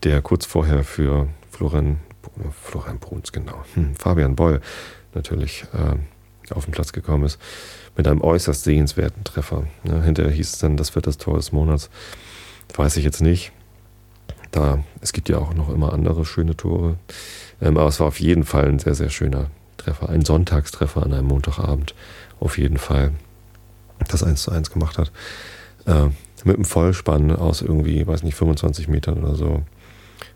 [0.04, 2.00] der kurz vorher für Florian,
[2.62, 4.62] Florian Bruns, genau, hm, Fabian Boll
[5.14, 7.40] natürlich äh, auf den Platz gekommen ist,
[7.96, 9.66] mit einem äußerst sehenswerten Treffer.
[9.84, 11.90] Ja, hinterher hieß es dann, das wird das Tor des Monats.
[12.76, 13.52] Weiß ich jetzt nicht.
[14.56, 16.96] Da, es gibt ja auch noch immer andere schöne Tore.
[17.62, 20.08] Ähm, aber es war auf jeden Fall ein sehr, sehr schöner Treffer.
[20.08, 21.94] Ein Sonntagstreffer an einem Montagabend.
[22.40, 23.12] Auf jeden Fall.
[24.08, 25.12] Das 1 zu 1 gemacht hat.
[25.86, 26.08] Äh,
[26.46, 29.64] mit einem Vollspann aus irgendwie, weiß nicht, 25 Metern oder so.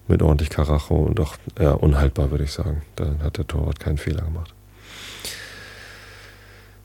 [0.09, 2.81] Mit ordentlich Karacho und auch ja, unhaltbar, würde ich sagen.
[2.97, 4.53] Da hat der Torwart keinen Fehler gemacht.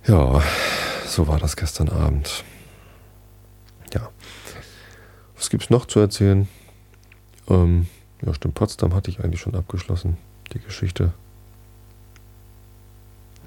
[0.06, 0.40] Ja,
[1.04, 2.44] so war das gestern Abend.
[3.92, 4.10] Ja.
[5.34, 6.46] Was gibt es noch zu erzählen?
[7.48, 7.86] Ähm,
[8.24, 10.16] ja, stimmt, Potsdam hatte ich eigentlich schon abgeschlossen,
[10.52, 11.12] die Geschichte.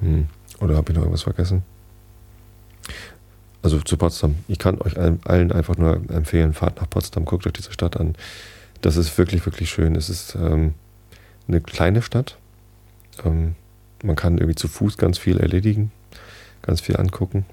[0.01, 0.27] Hm.
[0.59, 1.63] Oder habe ich noch irgendwas vergessen?
[3.61, 4.35] Also zu Potsdam.
[4.47, 8.15] Ich kann euch allen einfach nur empfehlen, fahrt nach Potsdam, guckt euch diese Stadt an.
[8.81, 9.95] Das ist wirklich, wirklich schön.
[9.95, 10.73] Es ist ähm,
[11.47, 12.37] eine kleine Stadt.
[13.25, 13.55] Ähm,
[14.03, 15.91] man kann irgendwie zu Fuß ganz viel erledigen,
[16.61, 17.45] ganz viel angucken.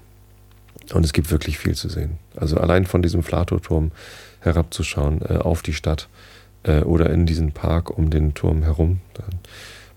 [0.93, 2.19] Und es gibt wirklich viel zu sehen.
[2.35, 3.91] Also allein von diesem Flatow-Turm
[4.41, 6.07] herabzuschauen äh, auf die Stadt
[6.65, 8.99] äh, oder in diesen Park um den Turm herum,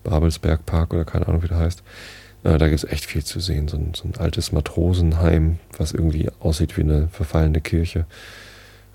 [0.03, 1.83] Babelsberg Park oder keine Ahnung, wie der heißt.
[2.43, 3.67] Äh, da gibt es echt viel zu sehen.
[3.67, 8.05] So ein, so ein, altes Matrosenheim, was irgendwie aussieht wie eine verfallene Kirche.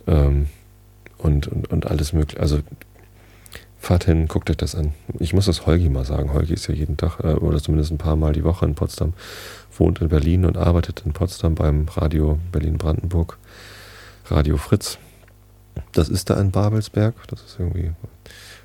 [0.07, 0.49] Ähm,
[1.19, 2.41] und, und, und alles mögliche.
[2.41, 2.61] Also
[3.79, 4.93] fahrt hin, guckt euch das an.
[5.19, 6.33] Ich muss das Holgi mal sagen.
[6.33, 9.13] Holgi ist ja jeden Tag äh, oder zumindest ein paar Mal die Woche in Potsdam,
[9.77, 13.39] wohnt in Berlin und arbeitet in Potsdam beim Radio Berlin-Brandenburg,
[14.31, 14.99] Radio Fritz.
[15.95, 17.15] Das ist da in Babelsberg.
[17.29, 17.93] Das ist irgendwie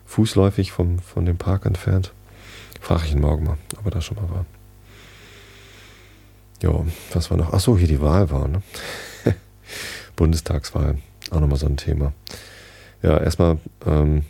[0.06, 2.12] fußläufig vom, von dem Park entfernt.
[2.82, 4.46] Frage ich ihn morgen mal, ob er da schon mal war.
[6.62, 7.54] Ja, was war noch?
[7.54, 8.62] Achso, hier die Wahl war, ne?
[10.16, 10.98] Bundestagswahl,
[11.30, 12.12] auch nochmal so ein Thema.
[13.02, 14.24] Ja, erstmal ähm,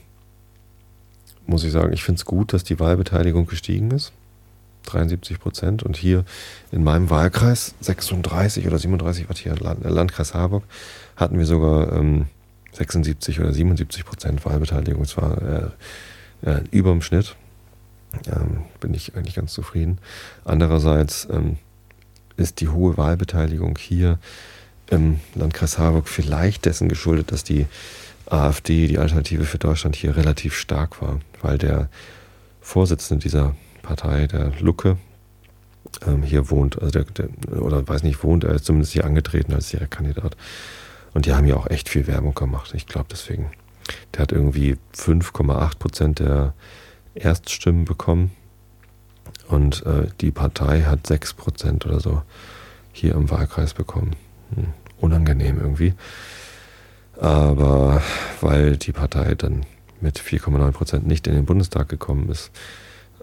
[1.48, 4.12] muss ich sagen, ich finde es gut, dass die Wahlbeteiligung gestiegen ist.
[4.86, 5.84] 73 Prozent.
[5.84, 6.26] Und hier
[6.72, 10.64] in meinem Wahlkreis, 36 oder 37, was hier Land, Landkreis Harburg,
[11.16, 12.28] hatten wir sogar ähm,
[12.74, 15.02] 76 oder 77 Prozent Wahlbeteiligung.
[15.02, 15.74] Es war
[16.44, 17.36] äh, äh, über dem Schnitt.
[18.28, 20.00] Ähm, bin ich eigentlich ganz zufrieden.
[20.46, 21.58] Andererseits ähm,
[22.38, 24.18] ist die hohe Wahlbeteiligung hier
[24.90, 27.68] im Landkreis Harburg vielleicht dessen geschuldet, dass die
[28.26, 31.90] AfD, die Alternative für Deutschland, hier relativ stark war, weil der
[32.62, 34.98] Vorsitzende dieser Partei, der Lucke,
[36.06, 39.54] ähm, hier wohnt, also der, der, oder weiß nicht, wohnt, er ist zumindest hier angetreten
[39.54, 40.36] als Direktkandidat.
[41.14, 42.74] Und die haben ja auch echt viel Werbung gemacht.
[42.74, 43.52] Ich glaube deswegen.
[44.14, 46.54] Der hat irgendwie 5,8 Prozent der
[47.16, 48.32] Erststimmen bekommen
[49.48, 52.22] und äh, die Partei hat 6% oder so
[52.94, 54.16] hier im Wahlkreis bekommen.
[54.54, 54.68] Hm,
[55.00, 55.94] unangenehm irgendwie.
[57.18, 58.02] Aber
[58.42, 59.66] weil die Partei dann
[60.02, 62.52] mit 4,9% nicht in den Bundestag gekommen ist,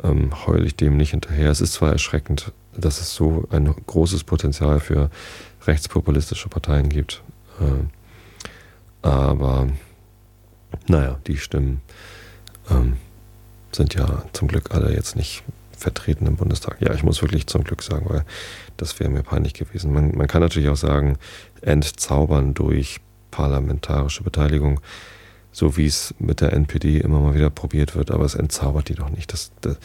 [0.03, 1.51] ähm, heule ich dem nicht hinterher.
[1.51, 5.11] Es ist zwar erschreckend, dass es so ein großes Potenzial für
[5.67, 7.23] rechtspopulistische Parteien gibt,
[7.61, 9.69] äh, aber
[10.89, 11.81] naja, die Stimmen
[12.71, 12.97] ähm,
[13.73, 15.43] sind ja zum Glück alle jetzt nicht
[15.77, 16.81] vertreten im Bundestag.
[16.81, 18.25] Ja, ich muss wirklich zum Glück sagen, weil
[18.77, 19.93] das wäre mir peinlich gewesen.
[19.93, 21.19] Man, man kann natürlich auch sagen,
[21.61, 24.81] entzaubern durch parlamentarische Beteiligung,
[25.53, 28.95] so wie es mit der NPD immer mal wieder probiert wird, aber es entzaubert die
[28.95, 29.33] doch nicht.
[29.33, 29.77] Das, das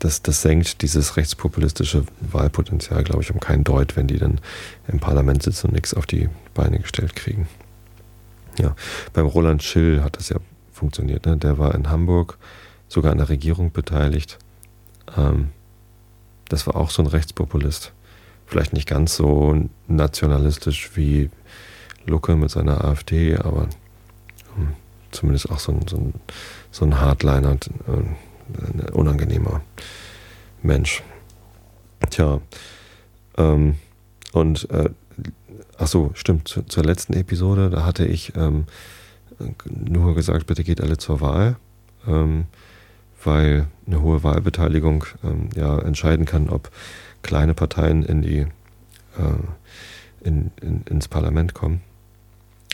[0.00, 4.40] das, das senkt dieses rechtspopulistische Wahlpotenzial, glaube ich, um keinen Deut, wenn die dann
[4.88, 7.46] im Parlament sitzen und nichts auf die Beine gestellt kriegen.
[8.58, 8.74] Ja,
[9.12, 10.38] beim Roland Schill hat das ja
[10.72, 11.26] funktioniert.
[11.26, 11.36] Ne?
[11.36, 12.38] Der war in Hamburg
[12.88, 14.38] sogar an der Regierung beteiligt.
[15.16, 15.50] Ähm,
[16.48, 17.92] das war auch so ein Rechtspopulist.
[18.46, 21.30] Vielleicht nicht ganz so nationalistisch wie
[22.06, 23.68] Lucke mit seiner AfD, aber
[24.58, 24.72] ähm,
[25.10, 26.14] zumindest auch so ein, so ein,
[26.70, 29.62] so ein Hardliner, äh, ein unangenehmer
[30.62, 31.02] Mensch.
[32.10, 32.40] Tja,
[33.36, 33.76] ähm,
[34.32, 34.90] und äh,
[35.78, 38.64] ach so, stimmt, zu, zur letzten Episode, da hatte ich ähm,
[39.64, 41.56] nur gesagt, bitte geht alle zur Wahl,
[42.06, 42.44] ähm,
[43.24, 46.70] weil eine hohe Wahlbeteiligung ähm, ja entscheiden kann, ob
[47.22, 48.48] kleine Parteien in die, äh,
[50.22, 51.80] in, in, ins Parlament kommen.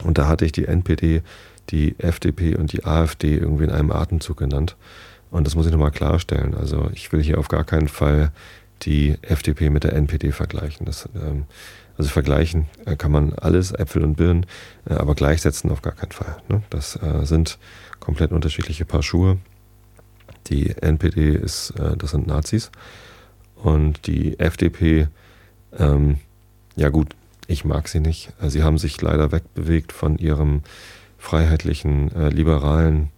[0.04, 1.22] Und da hatte ich die NPD,
[1.70, 4.76] die FDP und die AfD irgendwie in einem Atemzug genannt.
[5.30, 6.54] Und das muss ich nochmal klarstellen.
[6.54, 8.32] Also ich will hier auf gar keinen Fall
[8.82, 10.86] die FDP mit der NPD vergleichen.
[10.86, 11.44] Das, ähm,
[11.96, 14.46] also vergleichen äh, kann man alles, Äpfel und Birnen,
[14.88, 16.36] äh, aber gleichsetzen auf gar keinen Fall.
[16.48, 16.62] Ne?
[16.70, 17.58] Das äh, sind
[18.00, 19.38] komplett unterschiedliche Paar Schuhe.
[20.48, 22.70] Die NPD ist, äh, das sind Nazis.
[23.56, 25.08] Und die FDP,
[25.78, 26.18] ähm,
[26.76, 28.32] ja gut, ich mag sie nicht.
[28.40, 30.62] Äh, sie haben sich leider wegbewegt von ihrem
[31.18, 33.10] freiheitlichen, äh, liberalen,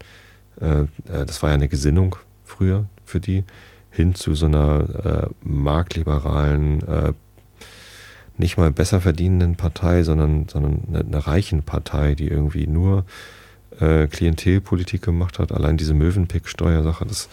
[0.59, 3.45] das war ja eine Gesinnung früher für die,
[3.91, 7.13] hin zu so einer äh, marktliberalen, äh,
[8.37, 13.05] nicht mal besser verdienenden Partei, sondern, sondern eine, eine reichen Partei, die irgendwie nur
[13.81, 15.53] Klientelpolitik gemacht hat.
[15.53, 17.29] Allein diese Möwenpick-Steuersache, das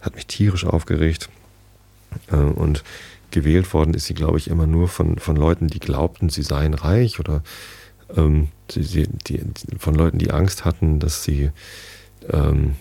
[0.00, 1.28] hat mich tierisch aufgeregt.
[2.30, 2.84] und
[3.30, 6.74] gewählt worden ist sie, glaube ich, immer nur von, von Leuten, die glaubten, sie seien
[6.74, 7.42] reich oder
[8.16, 9.42] ähm, die, die,
[9.78, 11.50] von Leuten, die Angst hatten, dass sie,
[12.30, 12.76] ähm,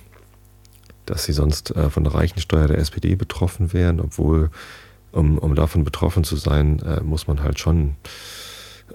[1.06, 4.52] dass sie sonst äh, von der Reichensteuer der SPD betroffen wären, obwohl,
[5.12, 7.96] um, um davon betroffen zu sein, äh, muss man halt schon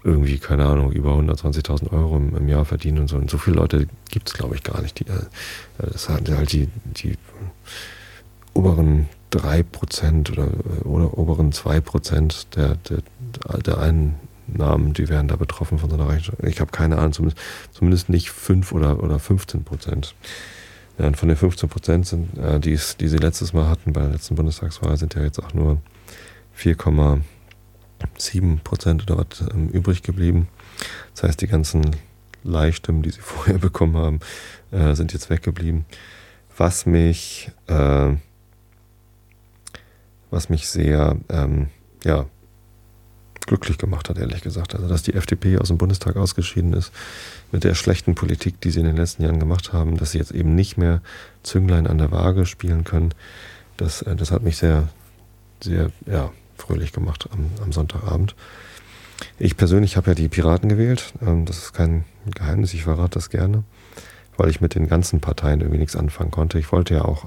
[0.03, 3.17] irgendwie, keine Ahnung, über 120.000 Euro im, im, Jahr verdienen und so.
[3.17, 5.01] Und so viele Leute gibt es, glaube ich, gar nicht.
[5.01, 5.23] Die, äh,
[5.79, 7.17] das sind halt die, die
[8.53, 10.49] oberen 3% oder,
[10.85, 13.03] oder oberen 2% der, der,
[13.59, 13.79] der
[14.49, 16.37] Einnahmen, die werden da betroffen von so einer Rechnung.
[16.43, 19.65] Ich habe keine Ahnung, zumindest, zumindest nicht 5 oder, oder 15
[20.99, 24.11] Ja, und von den 15 sind, äh, die, die sie letztes Mal hatten bei der
[24.11, 25.81] letzten Bundestagswahl, sind ja jetzt auch nur
[26.59, 30.49] 4,7 oder was ähm, übrig geblieben.
[31.15, 31.97] Das heißt, die ganzen
[32.43, 34.21] Leihstimmen, die sie vorher bekommen haben,
[34.71, 35.85] äh, sind jetzt weggeblieben.
[36.57, 38.13] Was mich äh,
[40.31, 41.69] was mich sehr ähm,
[42.05, 42.27] ja,
[43.47, 44.75] glücklich gemacht hat, ehrlich gesagt.
[44.75, 46.93] Also, dass die FDP aus dem Bundestag ausgeschieden ist,
[47.53, 50.33] mit der schlechten Politik, die sie in den letzten Jahren gemacht haben, dass sie jetzt
[50.33, 51.01] eben nicht mehr
[51.43, 53.13] Zünglein an der Waage spielen können,
[53.77, 54.89] das, äh, das hat mich sehr,
[55.63, 58.35] sehr ja, fröhlich gemacht am, am Sonntagabend.
[59.39, 61.13] Ich persönlich habe ja die Piraten gewählt.
[61.21, 63.65] Ähm, das ist kein Geheimnis, ich verrate das gerne,
[64.37, 66.59] weil ich mit den ganzen Parteien irgendwie nichts anfangen konnte.
[66.59, 67.27] Ich wollte ja auch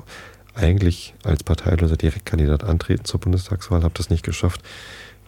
[0.55, 4.61] eigentlich als parteiloser Direktkandidat antreten zur Bundestagswahl, habe das nicht geschafft,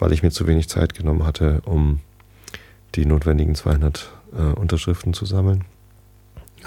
[0.00, 2.00] weil ich mir zu wenig Zeit genommen hatte, um
[2.96, 5.64] die notwendigen 200 äh, Unterschriften zu sammeln.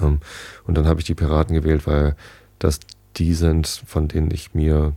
[0.01, 0.19] Ähm,
[0.65, 2.15] und dann habe ich die Piraten gewählt, weil
[2.59, 2.79] das
[3.17, 4.93] die sind, von denen ich mir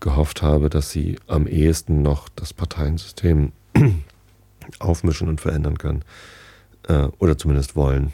[0.00, 3.52] gehofft habe, dass sie am ehesten noch das Parteiensystem
[4.78, 6.02] aufmischen und verändern können.
[6.88, 8.12] Äh, oder zumindest wollen,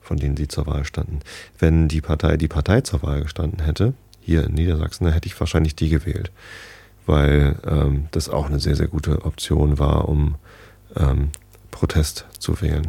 [0.00, 1.20] von denen sie zur Wahl standen.
[1.58, 5.38] Wenn die Partei die Partei zur Wahl gestanden hätte, hier in Niedersachsen, da hätte ich
[5.38, 6.30] wahrscheinlich die gewählt,
[7.06, 10.36] weil ähm, das auch eine sehr, sehr gute Option war, um
[10.96, 11.30] ähm,
[11.70, 12.88] Protest zu wählen.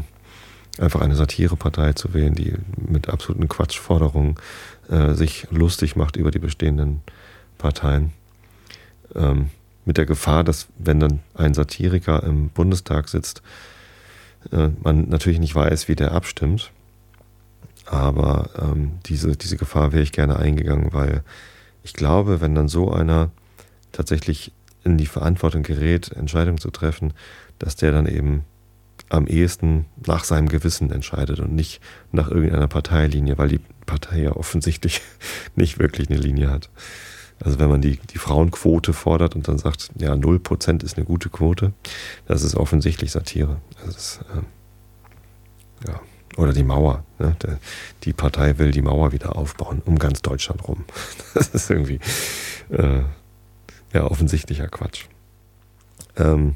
[0.80, 4.36] Einfach eine Satirepartei zu wählen, die mit absoluten Quatschforderungen
[4.90, 7.02] äh, sich lustig macht über die bestehenden
[7.58, 8.14] Parteien.
[9.16, 9.50] Ähm,
[9.86, 13.42] mit der Gefahr, dass wenn dann ein Satiriker im Bundestag sitzt,
[14.52, 16.72] äh, man natürlich nicht weiß, wie der abstimmt
[17.88, 21.24] aber ähm, diese, diese Gefahr wäre ich gerne eingegangen, weil
[21.84, 23.32] ich glaube, wenn dann so einer
[23.98, 24.52] tatsächlich
[24.84, 27.14] in die Verantwortung gerät, Entscheidungen zu treffen,
[27.58, 28.44] dass der dann eben
[29.10, 31.82] am ehesten nach seinem Gewissen entscheidet und nicht
[32.12, 35.02] nach irgendeiner Parteilinie, weil die Partei ja offensichtlich
[35.56, 36.70] nicht wirklich eine Linie hat.
[37.44, 41.30] Also wenn man die, die Frauenquote fordert und dann sagt, ja, 0% ist eine gute
[41.30, 41.74] Quote,
[42.28, 43.58] das ist offensichtlich Satire.
[43.88, 46.00] Ist, äh, ja.
[46.36, 47.04] Oder die Mauer.
[47.18, 47.36] Ne?
[48.04, 50.86] Die Partei will die Mauer wieder aufbauen, um ganz Deutschland rum.
[51.34, 52.00] Das ist irgendwie
[52.70, 53.02] äh,
[53.94, 55.06] ja offensichtlicher Quatsch.
[56.18, 56.56] Ähm,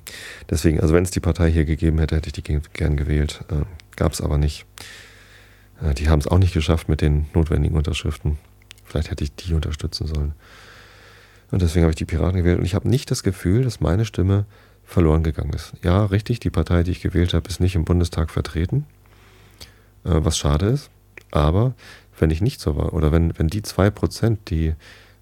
[0.50, 3.44] deswegen, also wenn es die Partei hier gegeben hätte, hätte ich die gern gewählt.
[3.50, 3.66] Äh,
[3.96, 4.66] Gab es aber nicht.
[5.82, 8.38] Äh, die haben es auch nicht geschafft mit den notwendigen Unterschriften.
[8.86, 10.34] Vielleicht hätte ich die unterstützen sollen.
[11.52, 12.60] Und deswegen habe ich die Piraten gewählt.
[12.60, 14.46] Und ich habe nicht das Gefühl, dass meine Stimme
[14.84, 15.74] verloren gegangen ist.
[15.84, 18.86] Ja, richtig, die Partei, die ich gewählt habe, ist nicht im Bundestag vertreten,
[20.04, 20.90] äh, was schade ist.
[21.32, 21.76] Aber
[22.20, 24.74] wenn ich nicht so war, oder wenn, wenn die 2%, die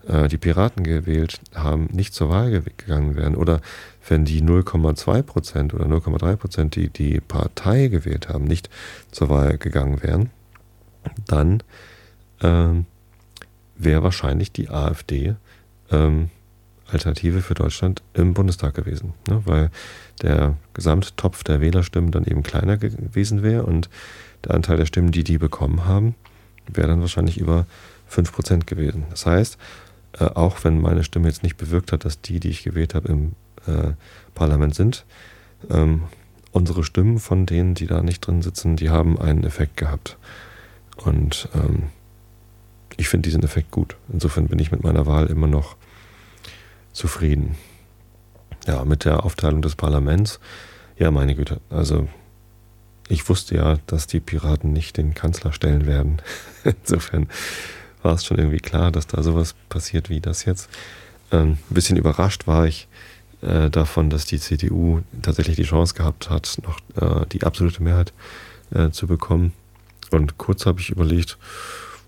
[0.07, 3.61] die Piraten gewählt haben, nicht zur Wahl gegangen wären, oder
[4.07, 8.69] wenn die 0,2% oder 0,3%, die die Partei gewählt haben, nicht
[9.11, 10.31] zur Wahl gegangen wären,
[11.27, 11.61] dann
[12.41, 12.85] ähm,
[13.77, 15.35] wäre wahrscheinlich die AfD
[15.91, 16.29] ähm,
[16.91, 19.41] Alternative für Deutschland im Bundestag gewesen, ne?
[19.45, 19.69] weil
[20.21, 23.89] der Gesamttopf der Wählerstimmen dann eben kleiner gewesen wäre und
[24.43, 26.15] der Anteil der Stimmen, die die bekommen haben,
[26.67, 27.65] wäre dann wahrscheinlich über
[28.11, 29.03] 5% gewesen.
[29.11, 29.57] Das heißt,
[30.19, 33.09] äh, auch wenn meine Stimme jetzt nicht bewirkt hat, dass die, die ich gewählt habe,
[33.09, 33.35] im
[33.67, 33.93] äh,
[34.35, 35.05] Parlament sind,
[35.69, 36.03] ähm,
[36.51, 40.17] unsere Stimmen von denen, die da nicht drin sitzen, die haben einen Effekt gehabt.
[40.97, 41.83] Und ähm,
[42.97, 43.95] ich finde diesen Effekt gut.
[44.11, 45.75] Insofern bin ich mit meiner Wahl immer noch
[46.91, 47.55] zufrieden.
[48.67, 50.39] Ja, mit der Aufteilung des Parlaments,
[50.97, 52.09] ja, meine Güte, also
[53.07, 56.21] ich wusste ja, dass die Piraten nicht den Kanzler stellen werden.
[56.63, 57.27] Insofern
[58.01, 60.69] war es schon irgendwie klar, dass da sowas passiert wie das jetzt.
[61.31, 62.87] Ähm, ein bisschen überrascht war ich
[63.41, 68.13] äh, davon, dass die CDU tatsächlich die Chance gehabt hat, noch äh, die absolute Mehrheit
[68.71, 69.53] äh, zu bekommen.
[70.11, 71.37] Und kurz habe ich überlegt,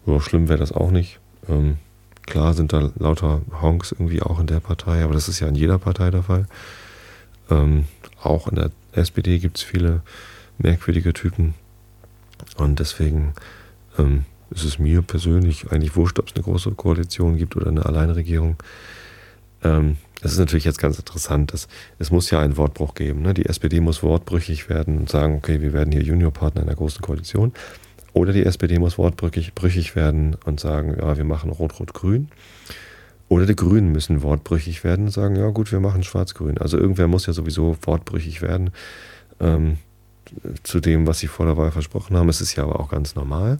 [0.06, 1.20] so schlimm wäre das auch nicht.
[1.48, 1.78] Ähm,
[2.26, 5.56] klar sind da lauter Honks irgendwie auch in der Partei, aber das ist ja in
[5.56, 6.48] jeder Partei der Fall.
[7.50, 7.86] Ähm,
[8.22, 10.02] auch in der SPD gibt es viele
[10.58, 11.54] merkwürdige Typen.
[12.58, 13.34] Und deswegen
[13.98, 17.86] ähm, ist es mir persönlich eigentlich wurscht, ob es eine große Koalition gibt oder eine
[17.86, 18.58] Alleinregierung.
[19.64, 23.22] Ähm, es ist natürlich jetzt ganz interessant, dass es muss ja einen Wortbruch geben.
[23.22, 23.34] Ne?
[23.34, 27.02] Die SPD muss wortbrüchig werden und sagen, okay, wir werden hier Juniorpartner in einer großen
[27.02, 27.54] Koalition.
[28.14, 32.30] Oder die SPD muss wortbrüchig werden und sagen, ja, wir machen Rot-Rot-Grün.
[33.30, 36.58] Oder die Grünen müssen wortbrüchig werden und sagen, ja gut, wir machen Schwarz-Grün.
[36.58, 38.72] Also irgendwer muss ja sowieso wortbrüchig werden
[39.40, 39.78] ähm,
[40.64, 42.28] zu dem, was sie vor der Wahl versprochen haben.
[42.28, 43.60] Es ist ja aber auch ganz normal,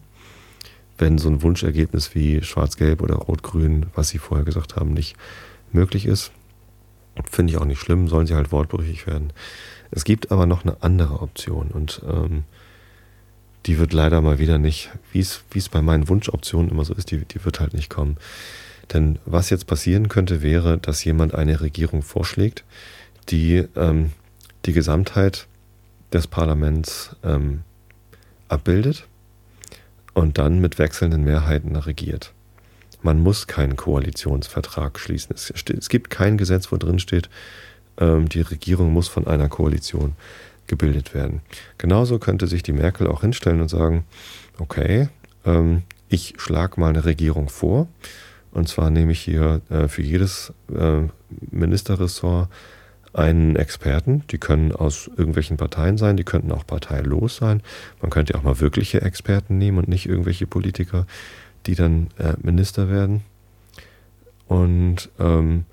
[0.98, 5.16] wenn so ein Wunschergebnis wie Schwarz-Gelb oder Rot-Grün, was sie vorher gesagt haben, nicht
[5.72, 6.32] möglich ist.
[7.30, 9.34] Finde ich auch nicht schlimm, sollen sie halt wortbrüchig werden.
[9.92, 12.44] Es gibt aber noch eine andere Option und ähm,
[13.66, 17.26] die wird leider mal wieder nicht, wie es bei meinen Wunschoptionen immer so ist, die,
[17.26, 18.18] die wird halt nicht kommen.
[18.94, 22.64] Denn was jetzt passieren könnte, wäre, dass jemand eine Regierung vorschlägt,
[23.30, 24.12] die ähm,
[24.66, 25.48] die Gesamtheit
[26.12, 27.62] des Parlaments ähm,
[28.48, 29.08] abbildet
[30.14, 32.34] und dann mit wechselnden Mehrheiten regiert.
[33.02, 35.36] Man muss keinen Koalitionsvertrag schließen.
[35.36, 37.30] Es, es gibt kein Gesetz, wo drin steht,
[37.98, 40.14] ähm, die Regierung muss von einer Koalition
[40.68, 41.42] gebildet werden.
[41.78, 44.06] Genauso könnte sich die Merkel auch hinstellen und sagen,
[44.60, 45.10] okay,
[45.46, 47.88] ähm, ich schlage mal eine Regierung vor.
[48.52, 51.02] Und zwar nehme ich hier äh, für jedes äh,
[51.52, 52.50] Ministerressort
[53.14, 54.24] einen Experten.
[54.32, 57.62] Die können aus irgendwelchen Parteien sein, die könnten auch parteilos sein.
[58.02, 61.06] Man könnte auch mal wirkliche Experten nehmen und nicht irgendwelche Politiker,
[61.66, 63.22] die dann äh, Minister werden.
[64.48, 65.66] Und ähm,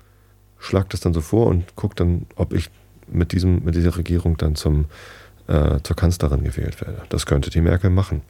[0.57, 2.69] schlag das dann so vor und gucke dann, ob ich
[3.07, 4.85] mit, diesem, mit dieser Regierung dann zum,
[5.47, 7.01] äh, zur Kanzlerin gewählt werde.
[7.09, 8.21] Das könnte die Merkel machen.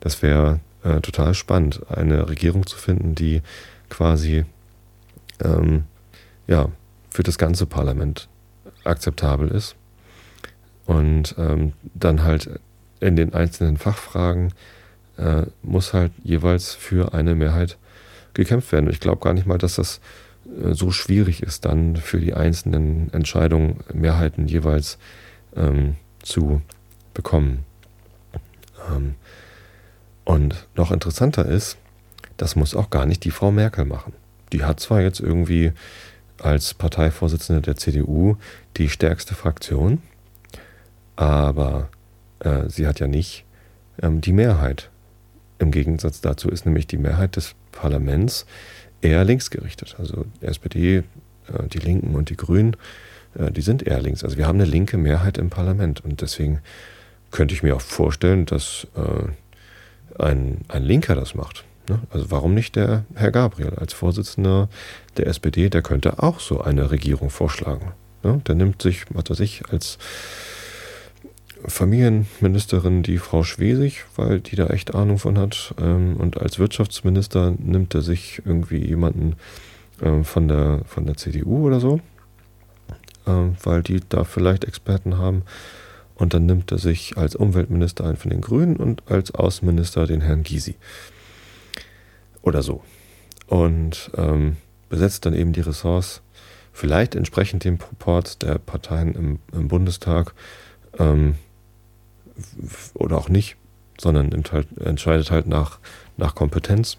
[0.00, 3.42] Das wäre äh, total spannend, eine Regierung zu finden, die
[3.88, 4.44] quasi
[5.42, 5.84] ähm,
[6.46, 6.70] ja,
[7.10, 8.28] für das ganze Parlament
[8.86, 9.76] akzeptabel ist.
[10.86, 12.60] Und ähm, dann halt
[13.00, 14.52] in den einzelnen Fachfragen
[15.16, 17.76] äh, muss halt jeweils für eine Mehrheit
[18.34, 18.90] gekämpft werden.
[18.90, 20.00] Ich glaube gar nicht mal, dass das
[20.62, 24.98] äh, so schwierig ist, dann für die einzelnen Entscheidungen Mehrheiten jeweils
[25.56, 26.62] ähm, zu
[27.14, 27.64] bekommen.
[28.90, 29.14] Ähm,
[30.24, 31.78] und noch interessanter ist,
[32.36, 34.12] das muss auch gar nicht die Frau Merkel machen.
[34.52, 35.72] Die hat zwar jetzt irgendwie
[36.40, 38.36] als Parteivorsitzende der CDU
[38.76, 40.02] die stärkste Fraktion,
[41.16, 41.88] aber
[42.40, 43.44] äh, sie hat ja nicht
[44.02, 44.90] ähm, die Mehrheit.
[45.58, 48.46] Im Gegensatz dazu ist nämlich die Mehrheit des Parlaments
[49.00, 49.96] eher linksgerichtet.
[49.98, 51.02] Also SPD, äh,
[51.72, 52.76] die Linken und die Grünen,
[53.34, 54.24] äh, die sind eher links.
[54.24, 56.60] Also wir haben eine linke Mehrheit im Parlament und deswegen
[57.30, 61.64] könnte ich mir auch vorstellen, dass äh, ein, ein Linker das macht.
[61.88, 62.00] Ne?
[62.10, 64.68] Also warum nicht der Herr Gabriel als Vorsitzender
[65.16, 67.92] der SPD, der könnte auch so eine Regierung vorschlagen.
[68.22, 68.40] Ne?
[68.46, 69.98] Der nimmt sich, was weiß ich, als
[71.64, 75.74] Familienministerin die Frau Schwesig, weil die da echt Ahnung von hat.
[75.80, 79.36] Ähm, und als Wirtschaftsminister nimmt er sich irgendwie jemanden
[80.02, 82.00] ähm, von, der, von der CDU oder so,
[83.26, 85.42] ähm, weil die da vielleicht Experten haben.
[86.14, 90.22] Und dann nimmt er sich als Umweltminister einen von den Grünen und als Außenminister den
[90.22, 90.76] Herrn Gysi.
[92.46, 92.80] Oder so.
[93.48, 94.56] Und ähm,
[94.88, 96.22] besetzt dann eben die Ressorts,
[96.72, 100.32] vielleicht entsprechend dem Proport der Parteien im, im Bundestag
[100.98, 101.34] ähm,
[102.94, 103.56] oder auch nicht,
[103.98, 105.80] sondern entscheidet halt nach,
[106.16, 106.98] nach Kompetenz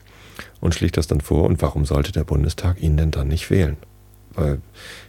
[0.60, 1.46] und schlägt das dann vor.
[1.46, 3.78] Und warum sollte der Bundestag ihn denn dann nicht wählen?
[4.34, 4.60] Weil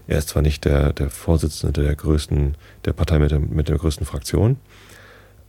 [0.07, 3.79] er ist zwar nicht der, der Vorsitzende der größten, der Partei mit der, mit der
[3.79, 4.57] größten Fraktion,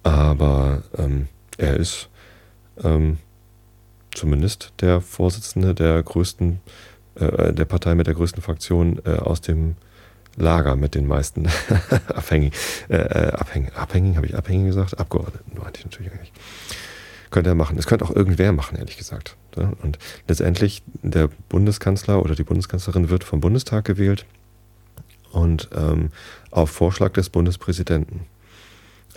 [0.02, 1.28] aber ähm,
[1.58, 2.10] er ist
[2.84, 3.20] ähm,
[4.14, 6.60] zumindest der Vorsitzende der größten,
[7.16, 9.76] äh, der Partei mit der größten Fraktion äh, aus dem
[10.36, 11.48] Lager mit den meisten
[12.08, 12.56] Abhängigen.
[12.88, 15.00] Äh, äh, Abhängigen, Abhängigen habe ich Abhängigen gesagt?
[15.00, 16.32] Abgeordneten meinte ich natürlich eigentlich.
[17.30, 17.78] Könnte er machen.
[17.78, 19.36] Es könnte auch irgendwer machen, ehrlich gesagt.
[19.56, 24.26] Und letztendlich der Bundeskanzler oder die Bundeskanzlerin wird vom Bundestag gewählt
[25.32, 26.10] und ähm,
[26.50, 28.22] auf Vorschlag des Bundespräsidenten.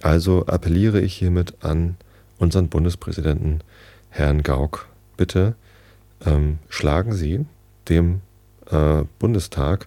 [0.02, 1.96] Also appelliere ich hiermit an
[2.38, 3.62] unseren Bundespräsidenten,
[4.14, 5.54] Herrn Gauck, bitte
[6.26, 7.46] ähm, schlagen Sie
[7.88, 8.20] dem
[8.70, 9.86] äh, Bundestag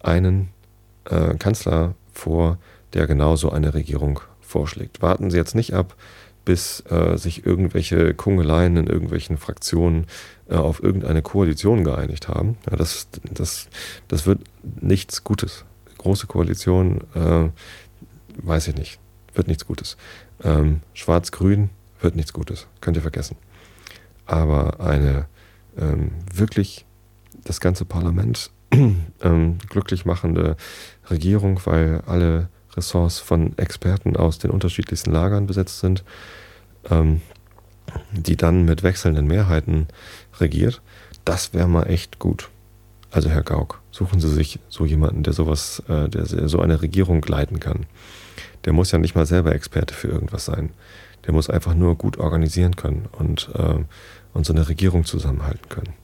[0.00, 0.50] einen
[1.06, 2.58] äh, Kanzler vor,
[2.92, 5.00] der genauso eine Regierung vorschlägt.
[5.00, 5.96] Warten Sie jetzt nicht ab,
[6.44, 10.06] bis äh, sich irgendwelche Kungeleien in irgendwelchen Fraktionen
[10.50, 12.58] äh, auf irgendeine Koalition geeinigt haben.
[12.70, 13.68] Ja, das, das,
[14.08, 14.40] das wird
[14.80, 15.64] nichts Gutes.
[15.96, 17.48] Große Koalition, äh,
[18.36, 18.98] weiß ich nicht,
[19.34, 19.96] wird nichts Gutes.
[20.44, 21.70] Ähm, Schwarz-Grün
[22.02, 23.36] wird nichts Gutes, könnt ihr vergessen.
[24.26, 25.26] Aber eine
[25.78, 26.84] ähm, wirklich
[27.44, 30.56] das ganze Parlament ähm, glücklich machende
[31.08, 36.04] Regierung, weil alle Ressorts von Experten aus den unterschiedlichsten Lagern besetzt sind,
[36.90, 37.20] ähm,
[38.12, 39.86] die dann mit wechselnden Mehrheiten
[40.40, 40.82] regiert,
[41.24, 42.50] das wäre mal echt gut.
[43.10, 47.22] Also Herr Gauck, suchen Sie sich so jemanden, der sowas, äh, der so eine Regierung
[47.22, 47.86] leiten kann.
[48.64, 50.70] Der muss ja nicht mal selber Experte für irgendwas sein.
[51.26, 53.84] Der muss einfach nur gut organisieren können und, äh,
[54.36, 55.94] und so eine Regierung zusammenhalten können.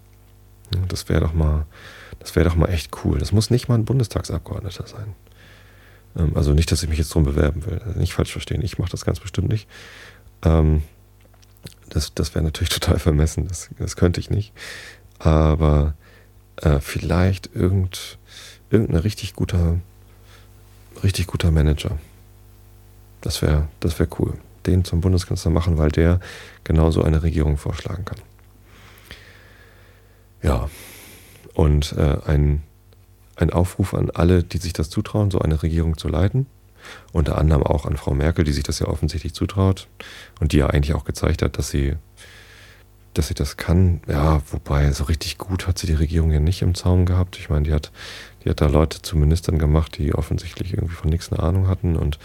[0.88, 1.66] Das wäre doch mal,
[2.18, 3.18] das wäre doch mal echt cool.
[3.18, 5.14] Das muss nicht mal ein Bundestagsabgeordneter sein.
[6.16, 7.80] Ähm, also nicht, dass ich mich jetzt drum bewerben will.
[7.84, 8.62] Also nicht falsch verstehen.
[8.62, 9.68] Ich mache das ganz bestimmt nicht.
[10.42, 10.82] Ähm,
[11.90, 13.46] das das wäre natürlich total vermessen.
[13.48, 14.52] Das, das könnte ich nicht.
[15.18, 15.94] Aber
[16.56, 18.18] äh, vielleicht irgend,
[18.70, 19.78] irgendein richtig guter,
[21.04, 21.98] richtig guter Manager.
[23.20, 24.38] Das wäre das wär cool.
[24.66, 26.20] Den zum Bundeskanzler machen, weil der
[26.64, 28.18] genauso eine Regierung vorschlagen kann.
[30.42, 30.68] Ja,
[31.54, 32.62] und äh, ein,
[33.36, 36.46] ein Aufruf an alle, die sich das zutrauen, so eine Regierung zu leiten.
[37.12, 39.86] Unter anderem auch an Frau Merkel, die sich das ja offensichtlich zutraut
[40.40, 41.94] und die ja eigentlich auch gezeigt hat, dass sie,
[43.14, 44.00] dass sie das kann.
[44.08, 47.38] Ja, wobei so richtig gut hat sie die Regierung ja nicht im Zaum gehabt.
[47.38, 47.92] Ich meine, die hat,
[48.44, 51.94] die hat da Leute zu Ministern gemacht, die offensichtlich irgendwie von nichts eine Ahnung hatten
[51.94, 52.18] und,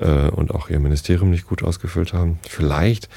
[0.00, 2.38] äh, und auch ihr Ministerium nicht gut ausgefüllt haben.
[2.48, 3.08] Vielleicht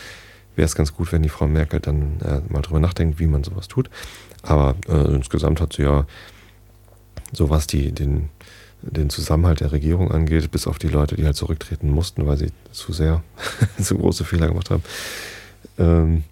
[0.56, 3.44] wäre es ganz gut, wenn die Frau Merkel dann äh, mal drüber nachdenkt, wie man
[3.44, 3.90] sowas tut.
[4.42, 6.06] Aber äh, insgesamt hat sie ja,
[7.34, 8.30] so was die, den,
[8.82, 12.52] den Zusammenhalt der Regierung angeht, bis auf die Leute, die halt zurücktreten mussten, weil sie
[12.72, 13.24] zu sehr,
[13.82, 14.84] zu große Fehler gemacht haben,
[15.78, 16.24] ähm,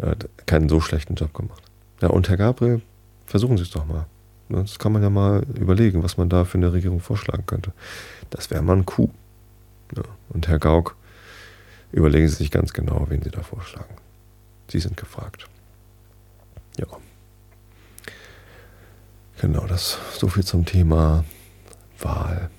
[0.00, 1.62] äh, keinen so schlechten Job gemacht.
[2.00, 2.82] Ja, und Herr Gabriel,
[3.26, 4.06] versuchen Sie es doch mal.
[4.48, 7.72] Das kann man ja mal überlegen, was man da für eine Regierung vorschlagen könnte.
[8.28, 9.10] Das wäre mal ein Coup.
[9.96, 10.96] Ja, und Herr Gauck,
[11.92, 13.94] überlegen Sie sich ganz genau, wen Sie da vorschlagen.
[14.68, 15.48] Sie sind gefragt.
[16.78, 16.86] Ja.
[19.40, 21.24] Genau, das so viel zum Thema
[21.98, 22.50] Wahl.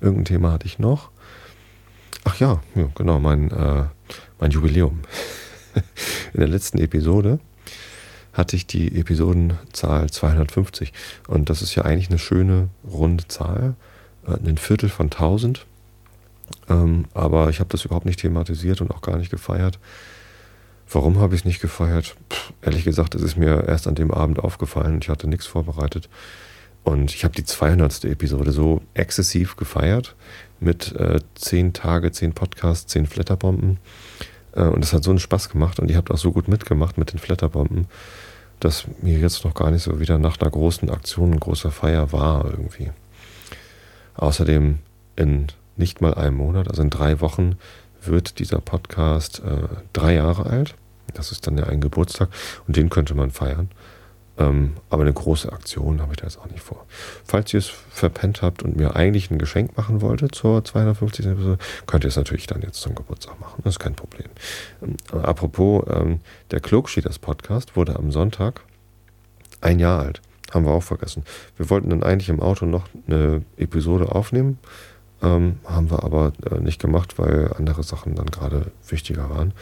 [0.00, 1.10] Irgendein Thema hatte ich noch.
[2.24, 3.84] Ach ja, ja genau, mein, äh,
[4.38, 5.00] mein Jubiläum.
[6.32, 7.40] In der letzten Episode
[8.32, 10.92] hatte ich die Episodenzahl 250.
[11.26, 13.74] Und das ist ja eigentlich eine schöne runde Zahl.
[14.26, 15.66] Äh, ein Viertel von 1000.
[16.68, 19.78] Ähm, aber ich habe das überhaupt nicht thematisiert und auch gar nicht gefeiert.
[20.90, 22.16] Warum habe ich es nicht gefeiert?
[22.28, 25.00] Puh, ehrlich gesagt, es ist mir erst an dem Abend aufgefallen.
[25.02, 26.08] Ich hatte nichts vorbereitet.
[26.84, 28.04] Und ich habe die 200.
[28.04, 30.14] Episode so exzessiv gefeiert
[30.60, 33.78] mit äh, 10 Tage, 10 Podcasts, 10 Flatterbomben.
[34.52, 36.96] Äh, und das hat so einen Spaß gemacht und ihr habt auch so gut mitgemacht
[36.96, 37.86] mit den Flatterbomben,
[38.60, 42.44] dass mir jetzt noch gar nicht so wieder nach einer großen Aktion, großer Feier war
[42.44, 42.92] irgendwie.
[44.14, 44.78] Außerdem
[45.16, 47.56] in nicht mal einem Monat, also in drei Wochen,
[48.02, 50.74] wird dieser Podcast äh, drei Jahre alt.
[51.14, 52.28] Das ist dann ja ein Geburtstag
[52.66, 53.70] und den könnte man feiern.
[54.38, 56.84] Ähm, aber eine große Aktion habe ich da jetzt auch nicht vor.
[57.24, 61.26] Falls ihr es verpennt habt und mir eigentlich ein Geschenk machen wolltet zur 250.
[61.26, 63.62] Episode, könnt ihr es natürlich dann jetzt zum Geburtstag machen.
[63.64, 64.28] Das ist kein Problem.
[64.82, 66.20] Ähm, apropos, ähm,
[66.50, 68.62] der Klugschieders Podcast wurde am Sonntag
[69.62, 70.20] ein Jahr alt.
[70.52, 71.24] Haben wir auch vergessen.
[71.56, 74.58] Wir wollten dann eigentlich im Auto noch eine Episode aufnehmen.
[75.22, 79.52] Ähm, haben wir aber äh, nicht gemacht, weil andere Sachen dann gerade wichtiger waren.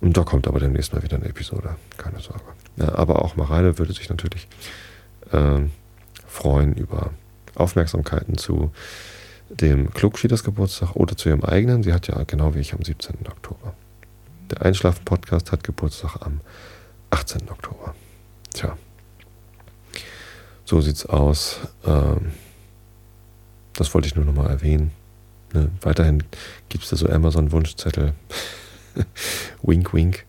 [0.00, 2.44] Und da kommt aber demnächst mal wieder eine Episode, keine Sorge.
[2.76, 4.46] Ja, aber auch Mareile würde sich natürlich
[5.32, 5.60] äh,
[6.26, 7.10] freuen über
[7.56, 8.70] Aufmerksamkeiten zu
[9.50, 11.82] dem Klugschieders Geburtstag oder zu ihrem eigenen.
[11.82, 13.16] Sie hat ja genau wie ich am 17.
[13.28, 13.74] Oktober.
[14.50, 16.40] Der Einschlafen-Podcast hat Geburtstag am
[17.10, 17.50] 18.
[17.50, 17.94] Oktober.
[18.54, 18.76] Tja,
[20.64, 21.60] so sieht's aus.
[21.84, 22.32] Ähm,
[23.78, 24.90] das wollte ich nur nochmal erwähnen.
[25.52, 25.70] Ne?
[25.82, 26.24] Weiterhin
[26.68, 28.12] gibt es da so Amazon-Wunschzettel.
[29.62, 30.26] wink, wink.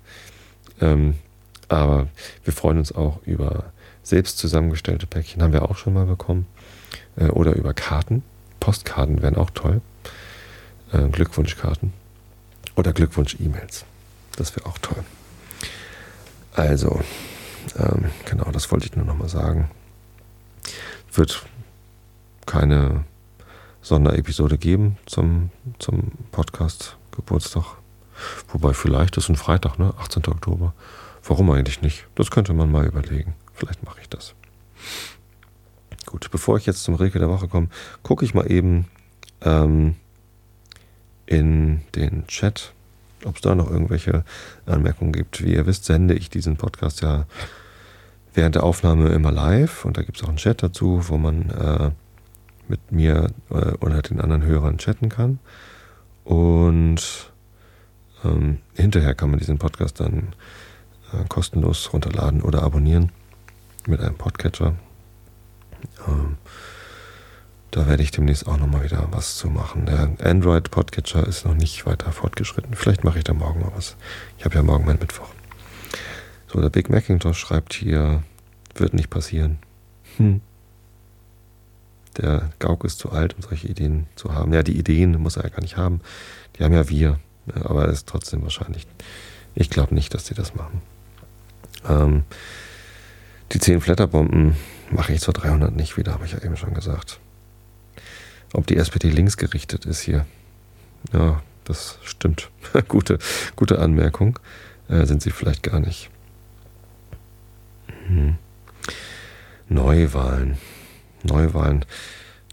[0.79, 1.15] Ähm,
[1.67, 2.07] aber
[2.43, 3.73] wir freuen uns auch über
[4.03, 6.45] selbst zusammengestellte Päckchen, haben wir auch schon mal bekommen.
[7.15, 8.23] Äh, oder über Karten.
[8.59, 9.81] Postkarten wären auch toll.
[10.91, 11.91] Äh, Glückwunschkarten.
[12.75, 13.85] Oder Glückwunsch-E-Mails.
[14.35, 15.03] Das wäre auch toll.
[16.53, 17.01] Also,
[17.77, 19.71] ähm, genau, das wollte ich nur nochmal sagen.
[21.13, 21.45] Wird
[22.45, 23.05] keine
[23.81, 27.77] Sonderepisode geben zum, zum Podcast Geburtstag.
[28.49, 29.93] Wobei vielleicht ist ein Freitag, ne?
[29.97, 30.27] 18.
[30.27, 30.73] Oktober.
[31.23, 32.07] Warum eigentlich nicht?
[32.15, 33.35] Das könnte man mal überlegen.
[33.53, 34.35] Vielleicht mache ich das.
[36.05, 37.69] Gut, bevor ich jetzt zum Rilke der Woche komme,
[38.03, 38.87] gucke ich mal eben
[39.41, 39.95] ähm,
[41.25, 42.73] in den Chat,
[43.25, 44.23] ob es da noch irgendwelche
[44.65, 45.43] Anmerkungen gibt.
[45.43, 47.25] Wie ihr wisst, sende ich diesen Podcast ja
[48.33, 51.49] während der Aufnahme immer live und da gibt es auch einen Chat dazu, wo man
[51.49, 51.91] äh,
[52.69, 55.39] mit mir äh, oder den anderen Hörern chatten kann.
[56.23, 57.31] Und
[58.23, 60.33] ähm, hinterher kann man diesen Podcast dann
[61.13, 63.11] äh, kostenlos runterladen oder abonnieren
[63.87, 64.75] mit einem Podcatcher.
[66.07, 66.37] Ähm,
[67.71, 69.85] da werde ich demnächst auch nochmal wieder was zu machen.
[69.85, 72.73] Der Android Podcatcher ist noch nicht weiter fortgeschritten.
[72.73, 73.95] Vielleicht mache ich da morgen mal was.
[74.37, 75.29] Ich habe ja morgen meinen Mittwoch.
[76.47, 78.23] So, der Big Macintosh schreibt hier,
[78.73, 79.59] wird nicht passieren.
[80.17, 80.41] Hm.
[82.19, 84.53] Der Gauk ist zu alt, um solche Ideen zu haben.
[84.53, 86.01] Ja, die Ideen muss er ja gar nicht haben.
[86.57, 87.19] Die haben ja wir.
[87.63, 88.85] Aber er ist trotzdem wahrscheinlich.
[89.55, 90.81] Ich glaube nicht, dass die das machen.
[91.87, 92.23] Ähm,
[93.53, 94.55] die 10 Flatterbomben
[94.91, 97.19] mache ich zur 300 nicht wieder, habe ich ja eben schon gesagt.
[98.53, 100.25] Ob die SPD linksgerichtet ist hier.
[101.13, 102.49] Ja, das stimmt.
[102.87, 103.19] gute,
[103.55, 104.37] gute Anmerkung.
[104.89, 106.09] Äh, sind sie vielleicht gar nicht.
[108.07, 108.35] Hm.
[109.69, 110.57] Neuwahlen.
[111.23, 111.85] Neuwahlen.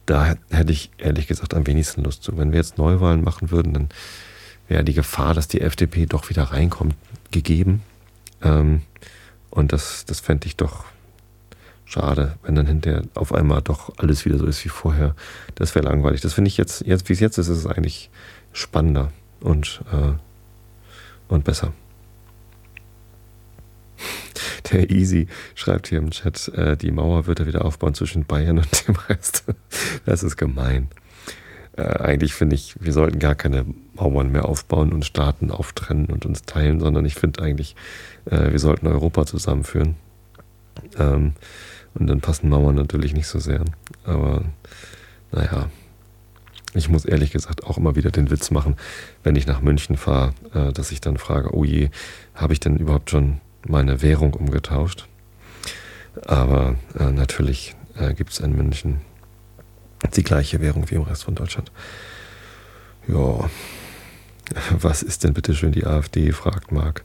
[0.07, 2.39] Da hätte ich ehrlich gesagt am wenigsten Lust zu.
[2.39, 3.89] Wenn wir jetzt Neuwahlen machen würden, dann
[4.69, 6.95] wäre die Gefahr, dass die FDP doch wieder reinkommt,
[7.31, 7.83] gegeben.
[8.43, 8.83] Ähm,
[9.51, 10.85] und das, das fände ich doch
[11.85, 15.15] schade, wenn dann hinterher auf einmal doch alles wieder so ist wie vorher.
[15.55, 16.21] Das wäre langweilig.
[16.21, 18.11] Das finde ich jetzt, jetzt wie es jetzt ist, ist es eigentlich
[18.53, 20.13] spannender und, äh,
[21.33, 21.73] und besser.
[24.73, 28.59] Der Easy schreibt hier im Chat, äh, die Mauer wird er wieder aufbauen zwischen Bayern
[28.59, 29.45] und dem Rest.
[30.05, 30.89] Das ist gemein.
[31.77, 36.27] Äh, eigentlich finde ich, wir sollten gar keine Mauern mehr aufbauen und Staaten auftrennen und
[36.27, 37.77] uns teilen, sondern ich finde eigentlich,
[38.27, 39.97] äh, wir sollten Europa zusammenführen.
[40.99, 41.35] Ähm,
[41.95, 43.65] und dann passen Mauern natürlich nicht so sehr.
[44.05, 44.45] Aber
[45.33, 45.69] naja,
[46.75, 48.77] ich muss ehrlich gesagt auch immer wieder den Witz machen,
[49.23, 51.91] wenn ich nach München fahre, äh, dass ich dann frage, oh je,
[52.35, 55.07] habe ich denn überhaupt schon meine Währung umgetauscht?
[56.25, 59.01] Aber äh, natürlich äh, gibt es in München
[60.15, 61.71] die gleiche Währung wie im Rest von Deutschland.
[63.09, 63.49] Ja,
[64.71, 67.05] was ist denn bitte schön die AfD, fragt Marc.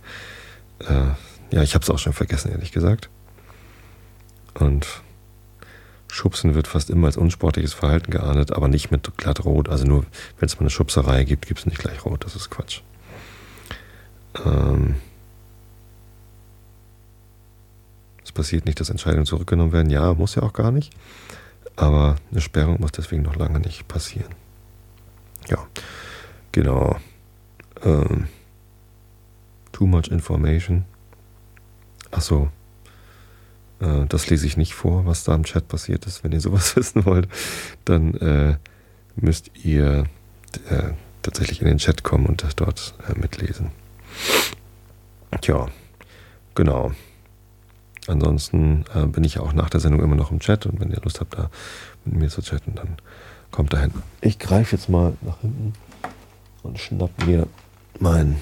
[0.80, 3.10] Äh, ja, ich habe es auch schon vergessen, ehrlich gesagt.
[4.54, 4.88] Und
[6.08, 9.70] Schubsen wird fast immer als unsportliches Verhalten geahndet, aber nicht mit glatt rot.
[9.70, 10.06] Also nur,
[10.40, 12.26] wenn es mal eine Schubserei gibt, gibt es nicht gleich rot.
[12.26, 12.82] Das ist Quatsch.
[14.46, 14.96] Ähm
[18.32, 19.90] es passiert nicht, dass Entscheidungen zurückgenommen werden.
[19.90, 20.94] Ja, muss ja auch gar nicht.
[21.76, 24.34] Aber eine Sperrung muss deswegen noch lange nicht passieren.
[25.50, 25.58] Ja,
[26.54, 26.96] genau.
[27.84, 28.28] Ähm
[29.74, 30.86] too much information.
[32.12, 32.50] Achso,
[33.82, 36.24] äh, das lese ich nicht vor, was da im Chat passiert ist.
[36.24, 37.28] Wenn ihr sowas wissen wollt,
[37.84, 38.58] dann äh,
[39.16, 40.06] müsst ihr
[40.70, 43.72] äh, tatsächlich in den Chat kommen und das dort äh, mitlesen.
[45.42, 45.68] Tja,
[46.56, 46.92] genau.
[48.12, 51.00] Ansonsten äh, bin ich auch nach der Sendung immer noch im Chat und wenn ihr
[51.02, 51.50] Lust habt, da
[52.04, 52.98] mit mir zu chatten, dann
[53.52, 53.92] kommt dahin.
[54.20, 55.74] Ich greife jetzt mal nach hinten
[56.64, 57.48] und schnapp mir
[58.00, 58.38] mein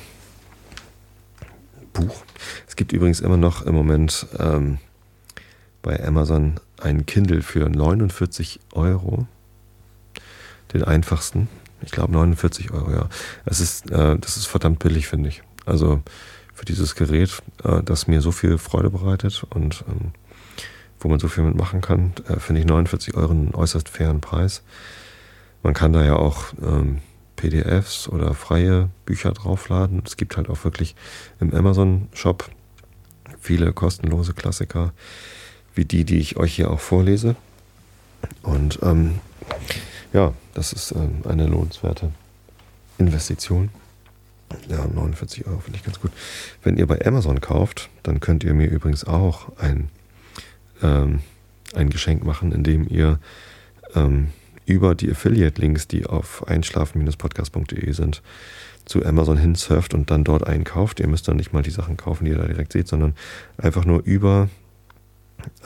[1.94, 2.24] Buch.
[2.68, 4.80] Es gibt übrigens immer noch im Moment ähm,
[5.82, 9.28] bei Amazon ein Kindle für 49 Euro.
[10.74, 11.48] Den einfachsten.
[11.82, 13.10] Ich glaube 49 Euro, ja.
[13.46, 15.42] Es ist, äh, das ist verdammt billig, finde ich.
[15.66, 16.02] Also
[16.60, 20.12] für dieses Gerät, äh, das mir so viel Freude bereitet und ähm,
[21.00, 24.62] wo man so viel mitmachen kann, äh, finde ich 49 Euro einen äußerst fairen Preis.
[25.64, 27.00] Man kann da ja auch ähm,
[27.38, 30.04] PDFs oder freie Bücher draufladen.
[30.06, 30.96] Es gibt halt auch wirklich
[31.40, 32.50] im Amazon-Shop
[33.40, 34.92] viele kostenlose Klassiker,
[35.76, 37.38] wie die, die ich euch hier auch vorlese.
[38.44, 39.22] Und ähm,
[40.12, 42.12] ja, das ist ähm, eine lohnenswerte
[42.98, 43.70] Investition.
[44.68, 46.12] Ja, 49 Euro finde ich ganz gut.
[46.64, 49.90] Wenn ihr bei Amazon kauft, dann könnt ihr mir übrigens auch ein,
[50.82, 51.20] ähm,
[51.74, 53.20] ein Geschenk machen, indem ihr
[53.96, 54.30] ähm,
[54.66, 58.22] über die Affiliate-Links, die auf einschlafen-podcast.de sind,
[58.86, 61.00] zu Amazon hinsurft und dann dort einkauft.
[61.00, 63.16] Ihr müsst dann nicht mal die Sachen kaufen, die ihr da direkt seht, sondern
[63.58, 64.50] einfach nur über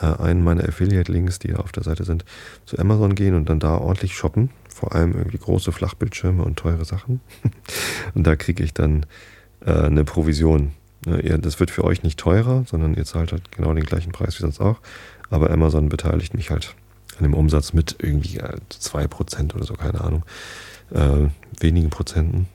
[0.01, 2.25] äh, einen meiner Affiliate-Links, die auf der Seite sind,
[2.65, 4.49] zu Amazon gehen und dann da ordentlich shoppen.
[4.73, 7.21] Vor allem irgendwie große Flachbildschirme und teure Sachen.
[8.13, 9.05] und da kriege ich dann
[9.65, 10.71] äh, eine Provision.
[11.05, 14.37] Ne, das wird für euch nicht teurer, sondern ihr zahlt halt genau den gleichen Preis
[14.37, 14.79] wie sonst auch.
[15.29, 16.75] Aber Amazon beteiligt mich halt
[17.17, 20.23] an dem Umsatz mit irgendwie 2% oder so, keine Ahnung.
[20.91, 22.47] Äh, wenigen Prozenten.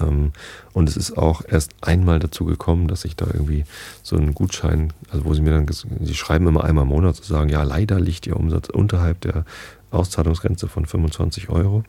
[0.00, 0.32] Ähm,
[0.72, 3.64] und es ist auch erst einmal dazu gekommen, dass ich da irgendwie
[4.02, 7.24] so einen Gutschein, also wo sie mir dann, sie schreiben immer einmal im Monat zu
[7.24, 9.44] sagen, ja, leider liegt ihr Umsatz unterhalb der
[9.90, 11.84] Auszahlungsgrenze von 25 Euro.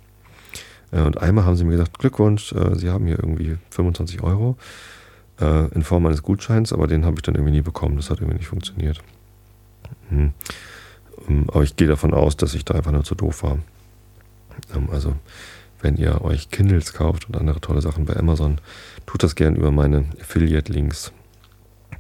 [0.92, 4.58] Äh, und einmal haben sie mir gesagt, Glückwunsch, äh, Sie haben hier irgendwie 25 Euro
[5.40, 7.98] äh, in Form eines Gutscheins, aber den habe ich dann irgendwie nie bekommen.
[7.98, 9.02] Das hat irgendwie nicht funktioniert.
[10.10, 10.34] Hm.
[11.28, 13.60] Ähm, aber ich gehe davon aus, dass ich da einfach nur zu doof war.
[14.76, 15.16] Ähm, also
[15.82, 18.60] wenn ihr euch Kindles kauft und andere tolle Sachen bei Amazon,
[19.06, 21.12] tut das gern über meine Affiliate-Links.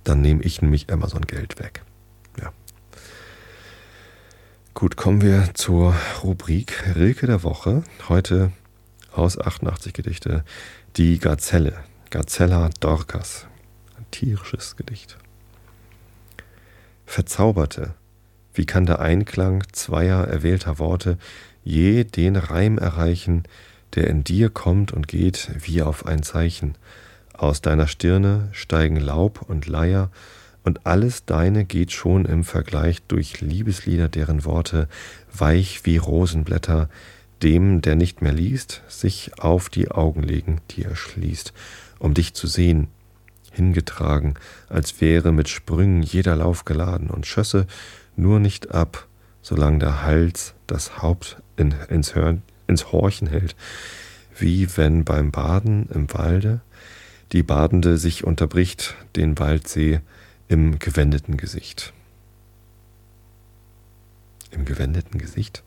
[0.03, 1.83] Dann nehme ich nämlich Amazon Geld weg.
[4.73, 5.93] Gut, kommen wir zur
[6.23, 7.83] Rubrik Rilke der Woche.
[8.07, 8.51] Heute
[9.11, 10.45] aus 88 Gedichte
[10.95, 11.73] die Gazelle.
[12.09, 13.47] Gazella Dorcas.
[13.97, 15.17] Ein tierisches Gedicht.
[17.05, 17.95] Verzauberte.
[18.53, 21.17] Wie kann der Einklang zweier erwählter Worte
[21.63, 23.43] je den Reim erreichen,
[23.95, 26.75] der in dir kommt und geht wie auf ein Zeichen.
[27.33, 30.09] Aus deiner Stirne steigen Laub und Leier,
[30.63, 34.87] und alles deine geht schon im Vergleich durch Liebeslieder, deren Worte
[35.33, 36.89] weich wie Rosenblätter
[37.41, 41.53] dem, der nicht mehr liest, sich auf die Augen legen, die er schließt,
[41.99, 42.87] um dich zu sehen,
[43.51, 44.35] hingetragen,
[44.69, 47.67] als wäre mit Sprüngen jeder Lauf geladen und schösse
[48.15, 49.07] nur nicht ab,
[49.41, 53.55] solange der Hals das Haupt in, ins Hörn, ins Horchen hält,
[54.37, 56.61] wie wenn beim Baden im Walde
[57.33, 60.01] die Badende sich unterbricht, den Waldsee
[60.51, 61.93] im gewendeten Gesicht.
[64.51, 65.63] Im gewendeten Gesicht?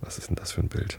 [0.00, 0.98] Was ist denn das für ein Bild?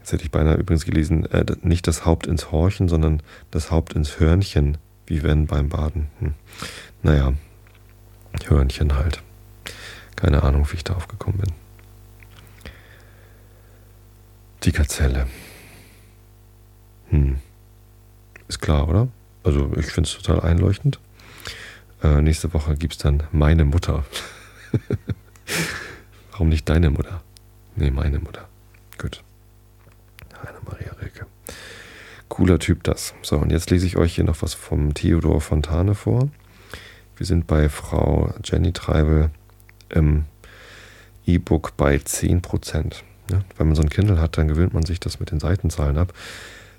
[0.00, 3.94] Jetzt hätte ich beinahe übrigens gelesen, äh, nicht das Haupt ins Horchen, sondern das Haupt
[3.94, 6.08] ins Hörnchen, wie wenn beim Baden.
[6.18, 6.34] Hm.
[7.02, 7.32] Naja,
[8.46, 9.22] Hörnchen halt.
[10.14, 11.52] Keine Ahnung, wie ich darauf gekommen bin.
[14.64, 15.26] Die Gazelle.
[17.08, 17.38] Hm.
[18.46, 19.08] Ist klar, oder?
[19.44, 20.98] Also ich finde es total einleuchtend.
[22.02, 24.04] Äh, nächste Woche gibt es dann meine Mutter.
[26.32, 27.22] Warum nicht deine Mutter?
[27.76, 28.48] Nee, meine Mutter.
[28.98, 29.22] Gut.
[30.42, 31.26] Heine Maria Rilke.
[32.28, 33.14] Cooler Typ das.
[33.22, 36.30] So, und jetzt lese ich euch hier noch was vom Theodor Fontane vor.
[37.16, 39.30] Wir sind bei Frau Jenny Treibel
[39.90, 40.24] im
[41.26, 43.02] E-Book bei 10%.
[43.30, 45.96] Ja, wenn man so ein Kindle hat, dann gewöhnt man sich das mit den Seitenzahlen
[45.96, 46.12] ab,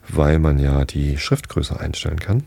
[0.07, 2.43] weil man ja die Schriftgröße einstellen kann.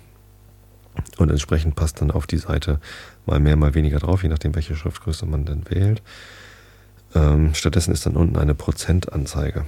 [1.18, 2.80] Und entsprechend passt dann auf die Seite
[3.26, 6.02] mal mehr, mal weniger drauf, je nachdem, welche Schriftgröße man dann wählt.
[7.14, 9.64] Ähm, stattdessen ist dann unten eine Prozentanzeige.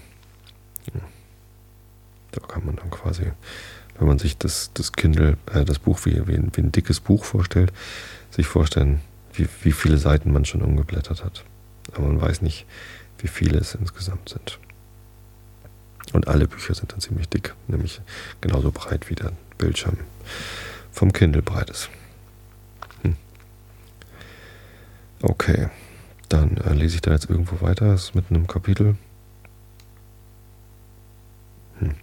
[2.33, 3.33] Da kann man dann quasi,
[3.99, 7.01] wenn man sich das, das Kindle, äh, das Buch wie, wie, ein, wie ein dickes
[7.01, 7.73] Buch vorstellt,
[8.31, 9.01] sich vorstellen,
[9.33, 11.45] wie, wie viele Seiten man schon umgeblättert hat.
[11.93, 12.67] Aber man weiß nicht,
[13.19, 14.59] wie viele es insgesamt sind.
[16.13, 18.01] Und alle Bücher sind dann ziemlich dick, nämlich
[18.41, 19.97] genauso breit wie der Bildschirm
[20.93, 21.91] vom Kindle breit ist.
[23.03, 23.17] Hm.
[25.23, 25.69] Okay,
[26.29, 27.87] dann äh, lese ich da jetzt irgendwo weiter.
[27.87, 28.97] Das ist mitten im Kapitel.
[31.79, 31.95] Hm.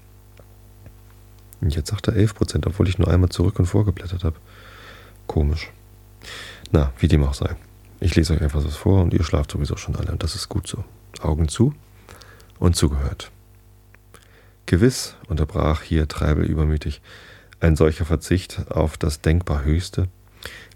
[1.62, 4.38] Jetzt sagt er 11%, obwohl ich nur einmal zurück und vorgeblättert habe.
[5.28, 5.72] Komisch.
[6.72, 7.56] Na, wie dem auch sei.
[8.00, 10.50] Ich lese euch einfach was vor und ihr schlaft sowieso schon alle und das ist
[10.50, 10.84] gut so.
[11.22, 11.74] Augen zu
[12.60, 13.32] und zugehört.
[14.66, 17.02] Gewiss, unterbrach hier Treibel übermütig,
[17.60, 20.08] ein solcher Verzicht auf das denkbar Höchste?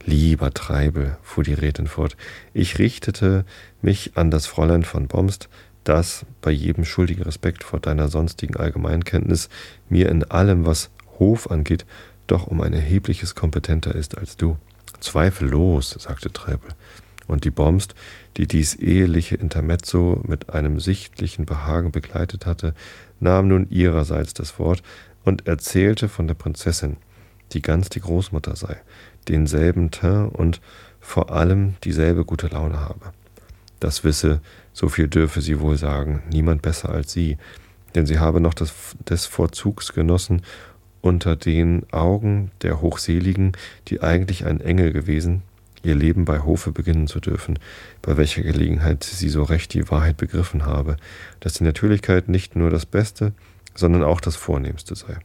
[0.04, 2.18] Lieber Treibel, fuhr die Rätin fort,
[2.54, 3.46] ich richtete
[3.82, 5.48] mich an das Fräulein von Bomst,
[5.84, 9.50] das, bei jedem schuldigen Respekt vor deiner sonstigen Allgemeinkenntnis,
[9.90, 11.86] mir in allem, was Hof angeht,
[12.28, 14.58] doch um ein erhebliches kompetenter ist als du.
[15.00, 16.70] Zweifellos, sagte Treibel
[17.28, 17.96] Und die Bomst,
[18.38, 22.74] die dies eheliche Intermezzo mit einem sichtlichen Behagen begleitet hatte,
[23.20, 24.84] nahm nun ihrerseits das Wort
[25.24, 26.97] und erzählte von der Prinzessin,
[27.53, 28.78] die ganz die Großmutter sei,
[29.28, 30.61] denselben Teint und
[30.99, 33.11] vor allem dieselbe gute Laune habe.
[33.80, 34.41] Das wisse,
[34.74, 37.38] so viel dürfe sie wohl sagen, niemand besser als sie,
[37.95, 38.74] denn sie habe noch das,
[39.09, 40.43] des Vorzugs genossen,
[41.01, 43.53] unter den Augen der Hochseligen,
[43.88, 45.41] die eigentlich ein Engel gewesen,
[45.84, 47.57] ihr Leben bei Hofe beginnen zu dürfen,
[48.03, 50.97] bei welcher Gelegenheit sie so recht die Wahrheit begriffen habe,
[51.39, 53.34] dass die Natürlichkeit nicht nur das Beste,
[53.74, 55.17] sondern auch das Vornehmste sei.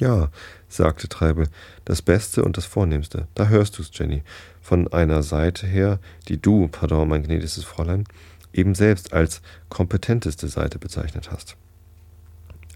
[0.00, 0.30] Ja,
[0.68, 1.48] sagte Treibel,
[1.84, 4.22] das Beste und das Vornehmste, da hörst du's, Jenny,
[4.60, 8.04] von einer Seite her, die du, pardon, mein gnädigstes Fräulein,
[8.52, 11.56] eben selbst als kompetenteste Seite bezeichnet hast.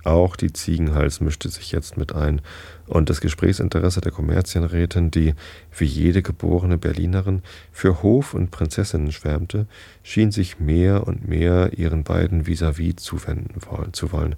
[0.04, 2.40] Auch die Ziegenhals mischte sich jetzt mit ein,
[2.86, 5.34] und das Gesprächsinteresse der Kommerzienrätin, die,
[5.76, 9.66] wie jede geborene Berlinerin, für Hof und Prinzessinnen schwärmte,
[10.02, 14.36] schien sich mehr und mehr ihren beiden vis-à-vis -vis zuwenden wollen, zu wollen,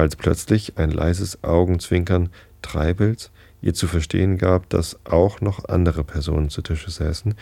[0.00, 2.30] als plötzlich ein leises Augenzwinkern
[2.62, 3.30] Treibels
[3.62, 7.34] ihr zu verstehen gab, dass auch noch andere Personen zu Tische säßen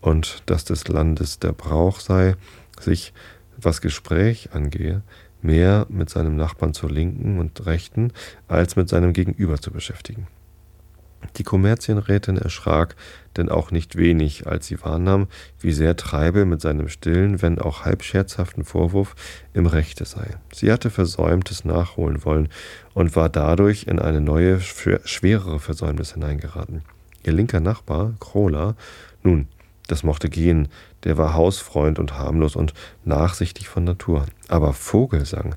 [0.00, 2.36] und dass des Landes der Brauch sei,
[2.80, 3.12] sich,
[3.58, 5.02] was Gespräch angehe,
[5.42, 8.12] mehr mit seinem Nachbarn zur Linken und Rechten
[8.48, 10.26] als mit seinem Gegenüber zu beschäftigen.
[11.36, 12.96] Die Kommerzienrätin erschrak
[13.36, 15.28] denn auch nicht wenig, als sie wahrnahm,
[15.60, 19.14] wie sehr Treibel mit seinem stillen, wenn auch halb scherzhaften Vorwurf
[19.52, 20.36] im Rechte sei.
[20.52, 22.48] Sie hatte Versäumtes nachholen wollen
[22.94, 26.82] und war dadurch in eine neue, schwerere Versäumnis hineingeraten.
[27.24, 28.76] Ihr linker Nachbar, Krola,
[29.22, 29.48] nun,
[29.88, 30.68] das mochte gehen,
[31.04, 32.74] der war Hausfreund und harmlos und
[33.04, 34.26] nachsichtig von Natur.
[34.48, 35.54] Aber Vogelsang,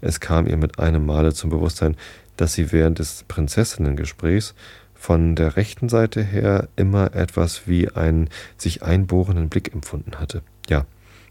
[0.00, 1.96] es kam ihr mit einem Male zum Bewusstsein,
[2.36, 4.54] dass sie während des Prinzessinnengesprächs
[4.98, 10.42] von der rechten Seite her immer etwas wie einen sich einbohrenden Blick empfunden hatte.
[10.68, 10.84] Ja,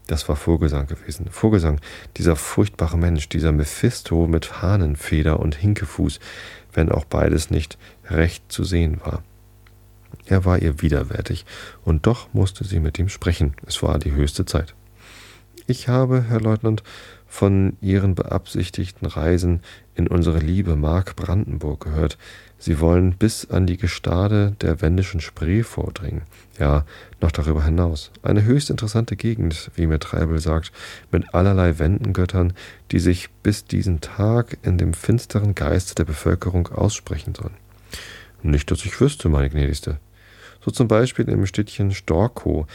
[0.06, 1.26] das war Vogelsang gewesen.
[1.30, 1.80] Vogelsang,
[2.16, 6.18] dieser furchtbare Mensch, dieser Mephisto mit Hahnenfeder und Hinkefuß,
[6.72, 7.76] wenn auch beides nicht
[8.08, 9.22] recht zu sehen war.
[10.24, 11.44] Er war ihr widerwärtig,
[11.84, 13.54] und doch musste sie mit ihm sprechen.
[13.66, 14.74] Es war die höchste Zeit.
[15.66, 16.82] Ich habe, Herr Leutnant,
[17.26, 19.60] von Ihren beabsichtigten Reisen
[19.94, 22.16] in unsere liebe Mark Brandenburg gehört.
[22.60, 26.22] Sie wollen bis an die Gestade der wendischen Spree vordringen.
[26.58, 26.84] Ja,
[27.20, 28.10] noch darüber hinaus.
[28.22, 30.72] Eine höchst interessante Gegend, wie mir Treibel sagt,
[31.12, 32.52] mit allerlei Wendengöttern,
[32.90, 37.54] die sich bis diesen Tag in dem finsteren Geiste der Bevölkerung aussprechen sollen.
[38.42, 39.98] Nicht, dass ich wüsste, meine Gnädigste.
[40.60, 42.66] So zum Beispiel im Städtchen Storkow,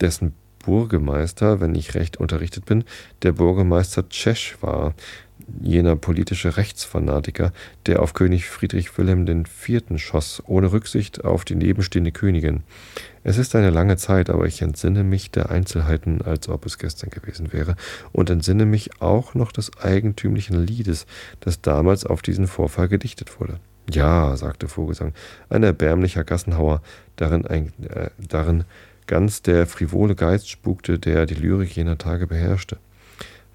[0.00, 2.84] dessen Burgemeister, wenn ich recht unterrichtet bin,
[3.22, 4.94] der Burgemeister Tschesch war,
[5.60, 7.52] jener politische Rechtsfanatiker,
[7.86, 9.82] der auf König Friedrich Wilhelm IV.
[9.96, 12.62] schoss, ohne Rücksicht auf die nebenstehende Königin.
[13.22, 17.10] Es ist eine lange Zeit, aber ich entsinne mich der Einzelheiten, als ob es gestern
[17.10, 17.76] gewesen wäre,
[18.12, 21.06] und entsinne mich auch noch des eigentümlichen Liedes,
[21.40, 23.60] das damals auf diesen Vorfall gedichtet wurde.
[23.90, 25.12] Ja, sagte Vogelsang,
[25.48, 26.80] ein erbärmlicher Gassenhauer,
[27.16, 28.64] darin, ein, äh, darin
[29.06, 32.78] ganz der frivole Geist spukte, der die Lyrik jener Tage beherrschte.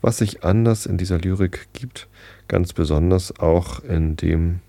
[0.06, 2.08] Was sich anders in dieser Lyrik gibt,
[2.48, 4.60] ganz besonders auch in dem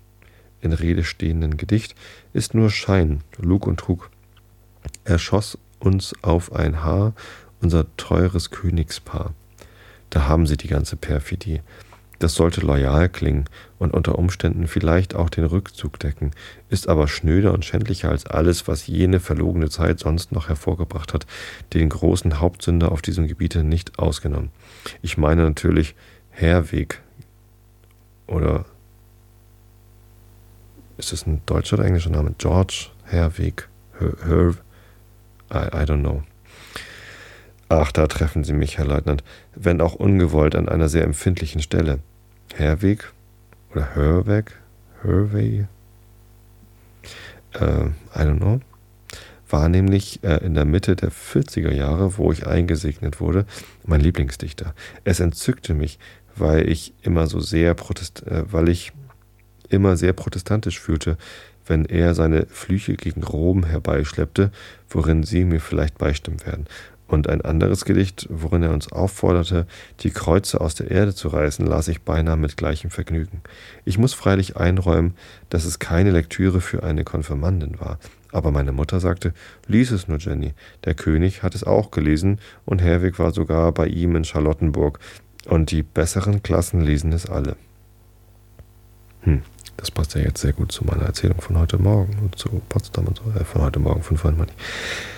[0.61, 1.93] in Rede stehenden Gedicht,
[2.33, 4.09] ist nur Schein, Lug und Trug.
[5.03, 7.13] Er schoss uns auf ein Haar,
[7.61, 9.35] unser teures Königspaar.
[10.09, 11.61] Da haben sie die ganze Perfidie.
[12.19, 13.45] Das sollte loyal klingen
[13.77, 16.31] und unter Umständen vielleicht auch den Rückzug decken,
[16.69, 21.27] ist aber schnöder und schändlicher als alles, was jene verlogene Zeit sonst noch hervorgebracht hat,
[21.73, 24.49] den großen Hauptsünder auf diesem Gebiete nicht ausgenommen.
[25.01, 25.95] Ich meine natürlich
[26.31, 27.01] Herweg
[28.25, 28.65] oder
[30.97, 32.33] ist es ein deutscher oder englischer Name?
[32.37, 34.55] George Herweg, Her,
[35.51, 36.23] I, I don't know.
[37.69, 41.99] Ach, da treffen Sie mich, Herr Leutnant, wenn auch ungewollt an einer sehr empfindlichen Stelle.
[42.55, 43.11] Herweg
[43.73, 44.53] oder Hörweg,
[45.01, 45.67] Herway,
[47.53, 48.61] äh, I don't know,
[49.49, 53.45] war nämlich äh, in der Mitte der 40er Jahre, wo ich eingesegnet wurde,
[53.85, 54.73] mein Lieblingsdichter.
[55.03, 55.99] Es entzückte mich,
[56.37, 58.93] weil ich immer so sehr protest äh, weil ich
[59.67, 61.17] immer sehr protestantisch fühlte,
[61.65, 64.51] wenn er seine Flüche gegen Rom herbeischleppte,
[64.89, 66.65] worin Sie mir vielleicht beistimmen werden
[67.07, 69.65] und ein anderes Gedicht, worin er uns aufforderte,
[70.01, 73.41] die Kreuze aus der Erde zu reißen, las ich beinahe mit gleichem Vergnügen.
[73.85, 75.15] Ich muss freilich einräumen,
[75.49, 77.99] dass es keine Lektüre für eine Konfirmandin war,
[78.31, 79.33] aber meine Mutter sagte,
[79.67, 80.53] lies es nur, Jenny.
[80.85, 84.99] Der König hat es auch gelesen und Herwig war sogar bei ihm in Charlottenburg
[85.45, 87.55] und die besseren Klassen lesen es alle.
[89.21, 89.41] Hm,
[89.77, 93.07] das passt ja jetzt sehr gut zu meiner Erzählung von heute Morgen und zu Potsdam
[93.07, 95.16] und so, äh, von heute Morgen, von vorhin, meine ich.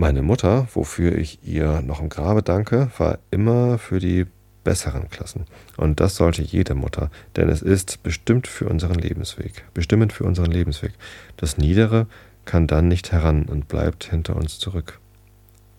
[0.00, 4.26] Meine Mutter, wofür ich ihr noch im Grabe danke, war immer für die
[4.62, 5.44] besseren Klassen.
[5.76, 10.52] Und das sollte jede Mutter, denn es ist bestimmt für unseren Lebensweg, bestimmend für unseren
[10.52, 10.92] Lebensweg.
[11.36, 12.06] Das Niedere
[12.44, 15.00] kann dann nicht heran und bleibt hinter uns zurück.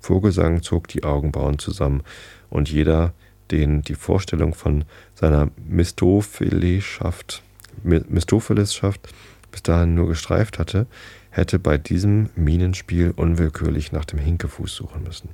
[0.02, 2.04] Vogelsang zog die Augenbrauen zusammen,
[2.50, 3.14] und jeder,
[3.52, 4.84] den die Vorstellung von
[5.16, 7.42] seiner Mistopheleschaft,
[7.84, 9.14] Mistopheleschaft
[9.52, 10.88] bis dahin nur gestreift hatte,
[11.30, 15.30] hätte bei diesem Minenspiel unwillkürlich nach dem Hinkefuß suchen müssen.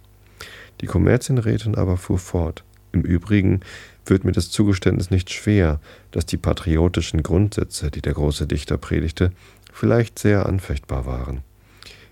[0.82, 2.64] Die Kommerzienrätin aber fuhr fort.
[2.92, 3.62] Im Übrigen
[4.06, 5.80] wird mir das Zugeständnis nicht schwer,
[6.12, 9.32] dass die patriotischen Grundsätze, die der große Dichter predigte,
[9.74, 11.42] vielleicht sehr anfechtbar waren.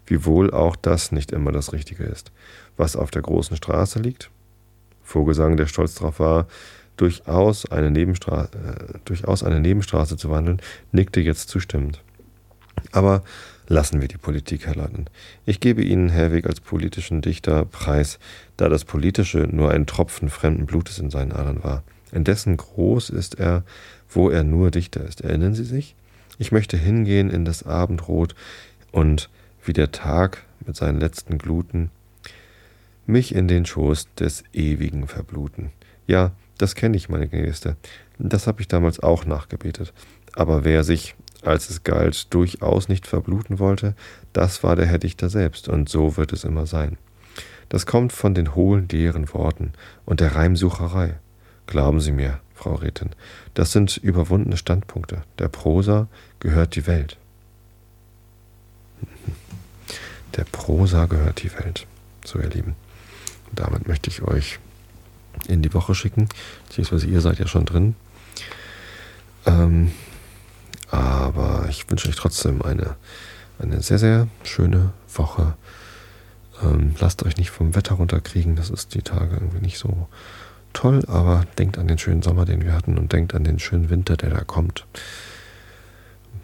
[0.06, 2.32] Wiewohl auch das nicht immer das Richtige ist.
[2.76, 4.30] Was auf der großen Straße liegt?
[5.04, 6.48] Vogelsang, der stolz darauf war,
[6.98, 12.02] durchaus eine, Nebenstra äh, durchaus eine Nebenstraße zu wandeln, nickte jetzt zustimmend.
[12.92, 13.24] Aber
[13.68, 15.10] Lassen wir die Politik, Herr Leutnant.
[15.46, 18.20] Ich gebe Ihnen Herweg als politischen Dichter preis,
[18.58, 21.84] da das Politische nur ein Tropfen fremden Blutes in seinen Adern war.
[22.12, 23.64] Indessen groß ist er,
[24.10, 25.22] wo er nur Dichter ist.
[25.22, 25.96] Erinnern Sie sich?
[26.38, 28.36] Ich möchte hingehen in das Abendrot
[28.92, 29.30] und
[29.64, 31.90] wie der Tag mit seinen letzten Gluten
[33.06, 35.72] mich in den Schoß des Ewigen verbluten.
[36.06, 36.32] Ja,
[36.64, 37.76] das kenne ich, meine Gäste.
[38.20, 39.92] Das habe ich damals auch nachgebetet.
[40.34, 43.96] Aber wer sich als es galt, durchaus nicht verbluten wollte,
[44.32, 46.98] das war der Herr Dichter selbst, und so wird es immer sein.
[47.68, 49.74] Das kommt von den hohlen, leeren Worten
[50.06, 51.16] und der Reimsucherei.
[51.68, 53.10] Glauben Sie mir, Frau Rätin,
[53.56, 55.24] das sind überwundene Standpunkte.
[55.40, 56.08] Der Prosa
[56.40, 57.18] gehört die Welt.
[60.38, 61.88] Der Prosa gehört die Welt.
[62.24, 62.76] So, ihr Lieben.
[63.52, 64.60] Damit möchte ich euch
[65.48, 66.30] in die Woche schicken,
[66.68, 67.96] beziehungsweise ihr seid ja schon drin.
[69.46, 69.92] Ähm,
[70.90, 72.96] aber ich wünsche euch trotzdem eine,
[73.60, 75.56] eine sehr, sehr schöne Woche.
[76.62, 78.56] Ähm, lasst euch nicht vom Wetter runterkriegen.
[78.56, 80.08] Das ist die Tage irgendwie nicht so
[80.74, 83.90] toll, aber denkt an den schönen Sommer, den wir hatten und denkt an den schönen
[83.90, 84.86] Winter, der da kommt.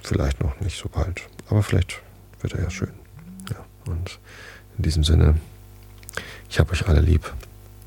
[0.01, 2.01] Vielleicht noch nicht so bald, aber vielleicht
[2.41, 2.93] wird er ja schön.
[3.49, 4.19] Ja, und
[4.77, 5.35] in diesem Sinne,
[6.49, 7.31] ich habe euch alle lieb.